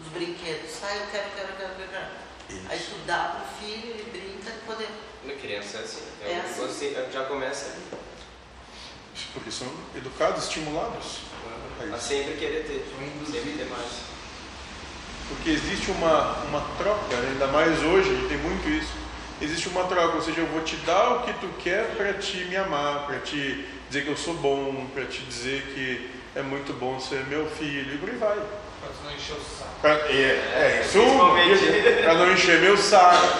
Os 0.00 0.08
brinquedos. 0.08 0.70
Sai, 0.70 0.98
eu 0.98 1.06
quero, 1.10 1.30
quero, 1.34 1.52
quero, 1.56 1.74
quero. 1.76 1.90
quero. 1.90 2.22
Aí 2.68 2.78
tu 2.78 2.96
dá 3.06 3.36
pro 3.36 3.66
filho, 3.66 3.90
ele 3.90 4.10
brinca 4.10 4.50
e 4.50 4.66
poder. 4.66 4.88
Na 5.24 5.34
criança 5.34 5.78
é 5.78 5.80
assim. 5.82 6.02
É 6.22 6.32
É 6.32 6.40
assim. 6.40 6.60
Você 6.60 7.08
já 7.12 7.24
começa 7.24 7.74
Porque 9.32 9.50
são 9.50 9.68
educados, 9.96 10.44
estimulados. 10.44 11.20
a 11.92 11.98
sempre 11.98 12.34
querer 12.34 12.64
ter. 12.64 12.84
Sempre 13.30 13.52
ter 13.52 13.70
mais. 13.70 14.12
Porque 15.28 15.50
existe 15.50 15.90
uma, 15.92 16.42
uma 16.44 16.60
troca, 16.76 17.16
ainda 17.16 17.46
mais 17.46 17.82
hoje, 17.82 18.10
a 18.10 18.14
gente 18.14 18.28
tem 18.28 18.38
muito 18.38 18.68
isso. 18.68 18.92
Existe 19.40 19.68
uma 19.68 19.84
troca, 19.84 20.16
ou 20.16 20.22
seja, 20.22 20.40
eu 20.40 20.46
vou 20.46 20.62
te 20.62 20.76
dar 20.76 21.16
o 21.16 21.22
que 21.22 21.32
tu 21.34 21.48
quer 21.62 21.84
para 21.96 22.12
te 22.14 22.44
me 22.44 22.56
amar, 22.56 23.06
para 23.06 23.18
te 23.18 23.64
dizer 23.88 24.04
que 24.04 24.10
eu 24.10 24.16
sou 24.16 24.34
bom, 24.34 24.86
para 24.94 25.04
te 25.04 25.20
dizer 25.22 25.62
que 25.74 26.10
é 26.34 26.42
muito 26.42 26.72
bom 26.72 26.98
ser 27.00 27.24
meu 27.26 27.46
filho, 27.46 27.94
e 27.94 27.98
por 27.98 28.08
aí 28.08 28.16
vai. 28.16 28.36
Tu 28.36 29.04
não 29.04 29.14
encher 29.14 29.32
o 29.32 29.58
saco. 29.58 29.70
Pra, 29.80 29.90
é, 29.90 30.12
é 30.12 30.80
isso, 30.82 30.98
Principalmente. 30.98 32.02
para 32.02 32.14
não 32.14 32.32
encher 32.32 32.60
meu 32.60 32.76
saco. 32.76 33.38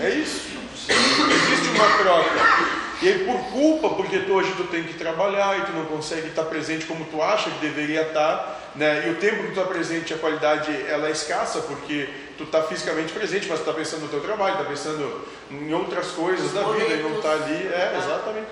É 0.00 0.10
isso. 0.10 0.52
Existe 0.88 1.68
uma 1.74 1.98
troca. 1.98 2.72
E 3.02 3.08
aí, 3.08 3.24
por 3.24 3.36
culpa, 3.50 3.90
porque 3.90 4.20
tu, 4.20 4.32
hoje 4.32 4.52
tu 4.56 4.64
tem 4.64 4.84
que 4.84 4.94
trabalhar 4.94 5.58
e 5.58 5.62
tu 5.62 5.72
não 5.72 5.86
consegue 5.86 6.28
estar 6.28 6.44
presente 6.44 6.86
como 6.86 7.04
tu 7.04 7.20
acha 7.20 7.50
que 7.50 7.58
deveria 7.58 8.02
estar, 8.02 8.70
né? 8.76 9.08
e 9.08 9.10
o 9.10 9.16
tempo 9.16 9.38
que 9.38 9.52
tu 9.52 9.60
está 9.60 9.64
presente, 9.64 10.14
a 10.14 10.18
qualidade 10.18 10.70
ela 10.86 11.08
é 11.08 11.10
escassa, 11.10 11.60
porque 11.62 12.08
tu 12.36 12.44
está 12.44 12.62
fisicamente 12.62 13.12
presente, 13.12 13.46
mas 13.48 13.60
tu 13.60 13.62
está 13.62 13.72
pensando 13.72 14.02
no 14.02 14.08
teu 14.08 14.20
trabalho, 14.20 14.54
está 14.54 14.64
pensando 14.64 15.26
em 15.50 15.72
outras 15.72 16.08
coisas 16.08 16.52
da 16.52 16.62
vida 16.64 16.94
e 16.94 17.02
não 17.02 17.16
está 17.16 17.32
ali. 17.32 17.66
É, 17.66 17.98
exatamente. 17.98 18.48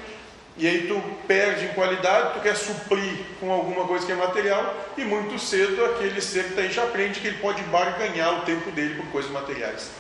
E 0.57 0.67
aí 0.67 0.87
tu 0.87 1.01
perde 1.27 1.67
em 1.67 1.69
qualidade, 1.73 2.35
tu 2.35 2.41
quer 2.41 2.55
suprir 2.55 3.25
com 3.39 3.51
alguma 3.51 3.87
coisa 3.87 4.05
que 4.05 4.13
é 4.13 4.15
material, 4.15 4.75
e 4.97 5.05
muito 5.05 5.39
cedo 5.39 5.85
aquele 5.87 6.21
ser 6.21 6.45
que 6.45 6.51
está 6.51 6.63
aí 6.63 6.71
já 6.71 6.83
aprende 6.83 7.21
que 7.21 7.29
ele 7.29 7.39
pode 7.39 7.63
barganhar 7.63 8.41
o 8.41 8.43
tempo 8.43 8.71
dele 8.73 8.97
por 8.97 9.07
coisas 9.11 9.31
materiais. 9.31 9.91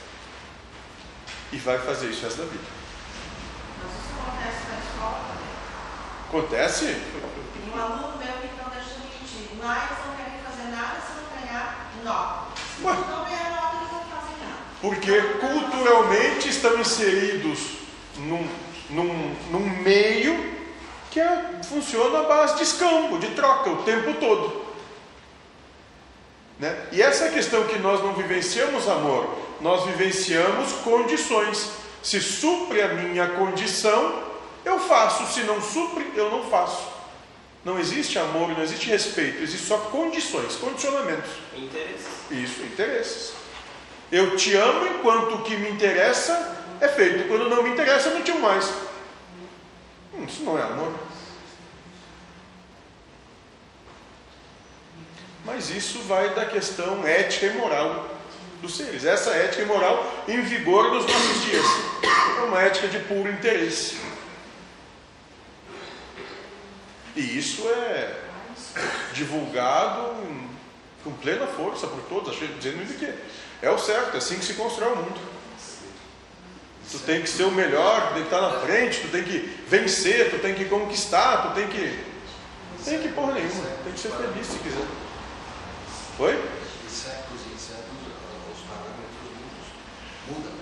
E 1.52 1.56
vai 1.56 1.78
fazer 1.78 2.08
isso 2.08 2.20
o 2.20 2.24
resto 2.24 2.42
da 2.42 2.48
vida. 2.48 2.64
Mas 3.82 3.90
isso 3.90 4.12
acontece 4.20 4.68
na 4.70 4.78
escola 4.78 5.20
também. 5.32 5.50
Acontece? 6.28 6.84
Tem 6.84 7.72
um 7.72 7.82
aluno 7.82 8.18
meu 8.18 8.32
que 8.34 8.62
não 8.62 8.70
deixa 8.70 9.00
mentir. 9.00 9.64
Lá 9.64 9.88
eles 9.88 10.06
não 10.06 10.14
querem 10.16 10.40
fazer 10.44 10.70
nada 10.70 11.00
se 11.00 11.12
não 11.18 11.40
ganhar 11.40 11.90
nota. 12.04 12.60
Se 12.76 12.84
Ué. 12.84 12.92
não 12.92 13.24
ganhar 13.24 13.50
nota, 13.50 13.76
eles 13.76 13.92
não 13.92 14.04
fazem 14.12 14.36
nada. 14.44 14.62
Porque 14.80 15.20
culturalmente 15.40 16.48
estão 16.48 16.78
inseridos 16.80 17.58
num, 18.16 18.48
num, 18.88 19.36
num 19.50 19.82
meio 19.82 20.54
que 21.10 21.20
é- 21.20 21.60
funciona 21.68 22.20
à 22.20 22.22
base 22.22 22.56
de 22.56 22.62
escambo, 22.62 23.18
de 23.18 23.28
troca, 23.28 23.70
o 23.70 23.82
tempo 23.82 24.14
todo. 24.14 24.64
Né? 26.58 26.76
E 26.92 27.02
essa 27.02 27.24
é 27.24 27.28
a 27.28 27.32
questão 27.32 27.64
que 27.64 27.78
nós 27.78 28.02
não 28.02 28.14
vivenciamos 28.14 28.88
amor, 28.88 29.28
nós 29.60 29.84
vivenciamos 29.86 30.72
condições. 30.84 31.70
Se 32.02 32.20
supre 32.20 32.80
a 32.80 32.88
minha 32.88 33.28
condição, 33.28 34.22
eu 34.64 34.78
faço, 34.78 35.32
se 35.32 35.40
não 35.42 35.60
supre, 35.60 36.10
eu 36.14 36.30
não 36.30 36.48
faço. 36.50 36.88
Não 37.64 37.78
existe 37.78 38.18
amor, 38.18 38.48
não 38.48 38.62
existe 38.62 38.88
respeito, 38.88 39.42
existe 39.42 39.66
só 39.66 39.76
condições, 39.76 40.56
condicionamentos. 40.56 41.30
Interesse. 41.54 42.06
Isso, 42.30 42.62
interesses. 42.62 43.32
Eu 44.10 44.36
te 44.36 44.54
amo 44.56 44.86
enquanto 44.86 45.36
o 45.36 45.42
que 45.42 45.56
me 45.56 45.70
interessa 45.70 46.56
é 46.80 46.88
feito. 46.88 47.28
Quando 47.28 47.48
não 47.48 47.62
me 47.62 47.70
interessa, 47.70 48.08
eu 48.08 48.14
não 48.14 48.22
te 48.22 48.30
amo 48.32 48.40
mais. 48.40 48.68
Hum, 50.14 50.24
Isso 50.24 50.42
não 50.42 50.58
é 50.58 50.62
amor. 50.62 50.92
Mas 55.44 55.70
isso 55.70 56.00
vai 56.00 56.34
da 56.34 56.44
questão 56.44 57.06
ética 57.06 57.46
e 57.46 57.54
moral 57.54 58.08
dos 58.60 58.76
seres. 58.76 59.04
Essa 59.04 59.30
ética 59.30 59.62
e 59.62 59.66
moral 59.66 60.24
em 60.28 60.40
vigor 60.42 60.92
nos 60.92 61.06
nossos 61.06 61.42
dias. 61.44 61.64
É 62.38 62.42
uma 62.42 62.62
ética 62.62 62.88
de 62.88 62.98
puro 63.00 63.30
interesse. 63.30 63.96
E 67.16 67.38
isso 67.38 67.68
é 67.68 68.20
divulgado 69.12 70.14
com 71.02 71.12
plena 71.14 71.46
força 71.46 71.86
por 71.86 72.00
todos, 72.02 72.36
dizendo 72.58 72.98
que 72.98 73.12
é 73.62 73.70
o 73.70 73.78
certo, 73.78 74.14
é 74.14 74.18
assim 74.18 74.38
que 74.38 74.44
se 74.44 74.54
constrói 74.54 74.92
o 74.92 74.96
mundo. 74.96 75.20
Tu 76.90 76.98
tem 77.00 77.22
que 77.22 77.28
ser 77.28 77.44
o 77.44 77.52
melhor, 77.52 78.08
tu 78.08 78.14
tem 78.14 78.22
que 78.24 78.34
estar 78.34 78.40
na 78.40 78.60
frente, 78.60 79.00
tu 79.00 79.08
tem 79.08 79.22
que 79.22 79.38
vencer, 79.68 80.30
tu 80.30 80.38
tem 80.38 80.54
que 80.54 80.64
conquistar, 80.64 81.42
tu 81.42 81.54
tem 81.54 81.68
que. 81.68 82.04
Tem 82.84 82.98
que 82.98 83.08
porra 83.08 83.34
nenhuma, 83.34 83.64
tem 83.84 83.92
que 83.92 84.00
ser 84.00 84.08
feliz 84.08 84.46
se 84.46 84.58
quiser. 84.58 84.86
Oi? 86.18 86.32
De 86.32 86.90
séculos 86.90 87.40
em 87.46 87.58
séculos, 87.58 88.00
os 88.52 88.60
parâmetros 88.66 89.30
mudam. 90.28 90.52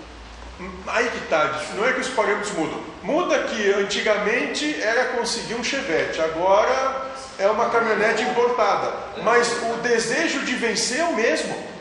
Aí 0.89 1.09
que 1.09 1.27
tá, 1.29 1.63
não 1.77 1.87
é 1.87 1.93
que 1.93 2.01
os 2.01 2.09
parâmetros 2.09 2.53
mudam. 2.53 2.83
Muda 3.03 3.45
que 3.45 3.73
antigamente 3.73 4.83
era 4.83 5.17
conseguir 5.17 5.55
um 5.55 5.65
chevette, 5.65 6.21
agora 6.21 7.11
é 7.39 7.49
uma 7.49 7.71
caminhonete 7.71 8.23
importada. 8.23 8.93
Mas 9.23 9.51
o 9.63 9.77
desejo 9.83 10.41
de 10.41 10.55
vencer 10.57 11.01
é 11.01 11.05
o 11.05 11.15
mesmo. 11.15 11.78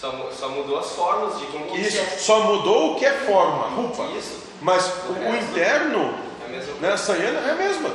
Só, 0.00 0.30
só 0.30 0.48
mudou 0.48 0.78
as 0.78 0.90
formas 0.92 1.38
de 1.38 1.46
quer. 1.46 1.78
Isso 1.78 2.24
só 2.24 2.40
mudou 2.44 2.92
o 2.92 2.98
que 2.98 3.04
é 3.04 3.12
forma, 3.12 3.68
roupa. 3.68 4.04
Isso. 4.16 4.44
Mas 4.62 4.86
o, 5.08 5.12
o 5.12 5.36
interno, 5.36 6.14
É 6.44 6.80
né, 6.80 6.92
a 6.92 6.96
Sayana 6.96 7.40
é 7.40 7.50
a 7.50 7.54
mesma. 7.56 7.90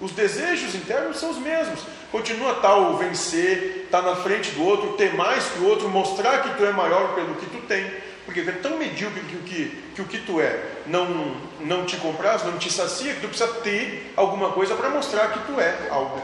Os 0.00 0.12
desejos 0.12 0.74
internos 0.74 1.16
são 1.18 1.30
os 1.30 1.38
mesmos. 1.38 1.80
Continua 2.10 2.54
tal 2.56 2.96
vencer, 2.96 3.82
estar 3.84 4.02
na 4.02 4.16
frente 4.16 4.50
do 4.50 4.64
outro, 4.64 4.92
ter 4.92 5.14
mais 5.14 5.44
que 5.44 5.60
o 5.60 5.68
outro, 5.68 5.88
mostrar 5.88 6.42
que 6.42 6.56
tu 6.56 6.64
é 6.64 6.72
maior 6.72 7.14
pelo 7.14 7.34
que 7.34 7.46
tu 7.46 7.58
tem. 7.66 7.90
Porque 8.24 8.40
é 8.40 8.52
tão 8.52 8.78
medíocre 8.78 9.20
que, 9.22 9.36
o 9.36 9.40
que, 9.40 9.82
que 9.94 10.02
o 10.02 10.04
que 10.04 10.18
tu 10.18 10.40
é 10.40 10.60
não, 10.86 11.36
não 11.60 11.84
te 11.84 11.96
compraz, 11.96 12.44
não 12.44 12.56
te 12.56 12.72
sacia, 12.72 13.14
que 13.14 13.20
tu 13.20 13.28
precisa 13.28 13.52
ter 13.54 14.12
alguma 14.16 14.52
coisa 14.52 14.74
para 14.76 14.90
mostrar 14.90 15.32
que 15.32 15.40
tu 15.52 15.60
é 15.60 15.88
algo. 15.90 16.22